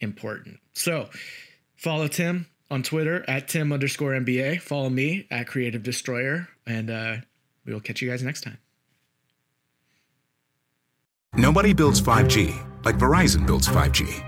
[0.01, 0.61] important.
[0.75, 1.09] So
[1.77, 4.61] follow Tim on Twitter at Tim underscore NBA.
[4.61, 7.17] Follow me at Creative Destroyer, and uh,
[7.67, 8.59] we will catch you guys next time.
[11.35, 14.28] Nobody builds 5G like Verizon builds 5G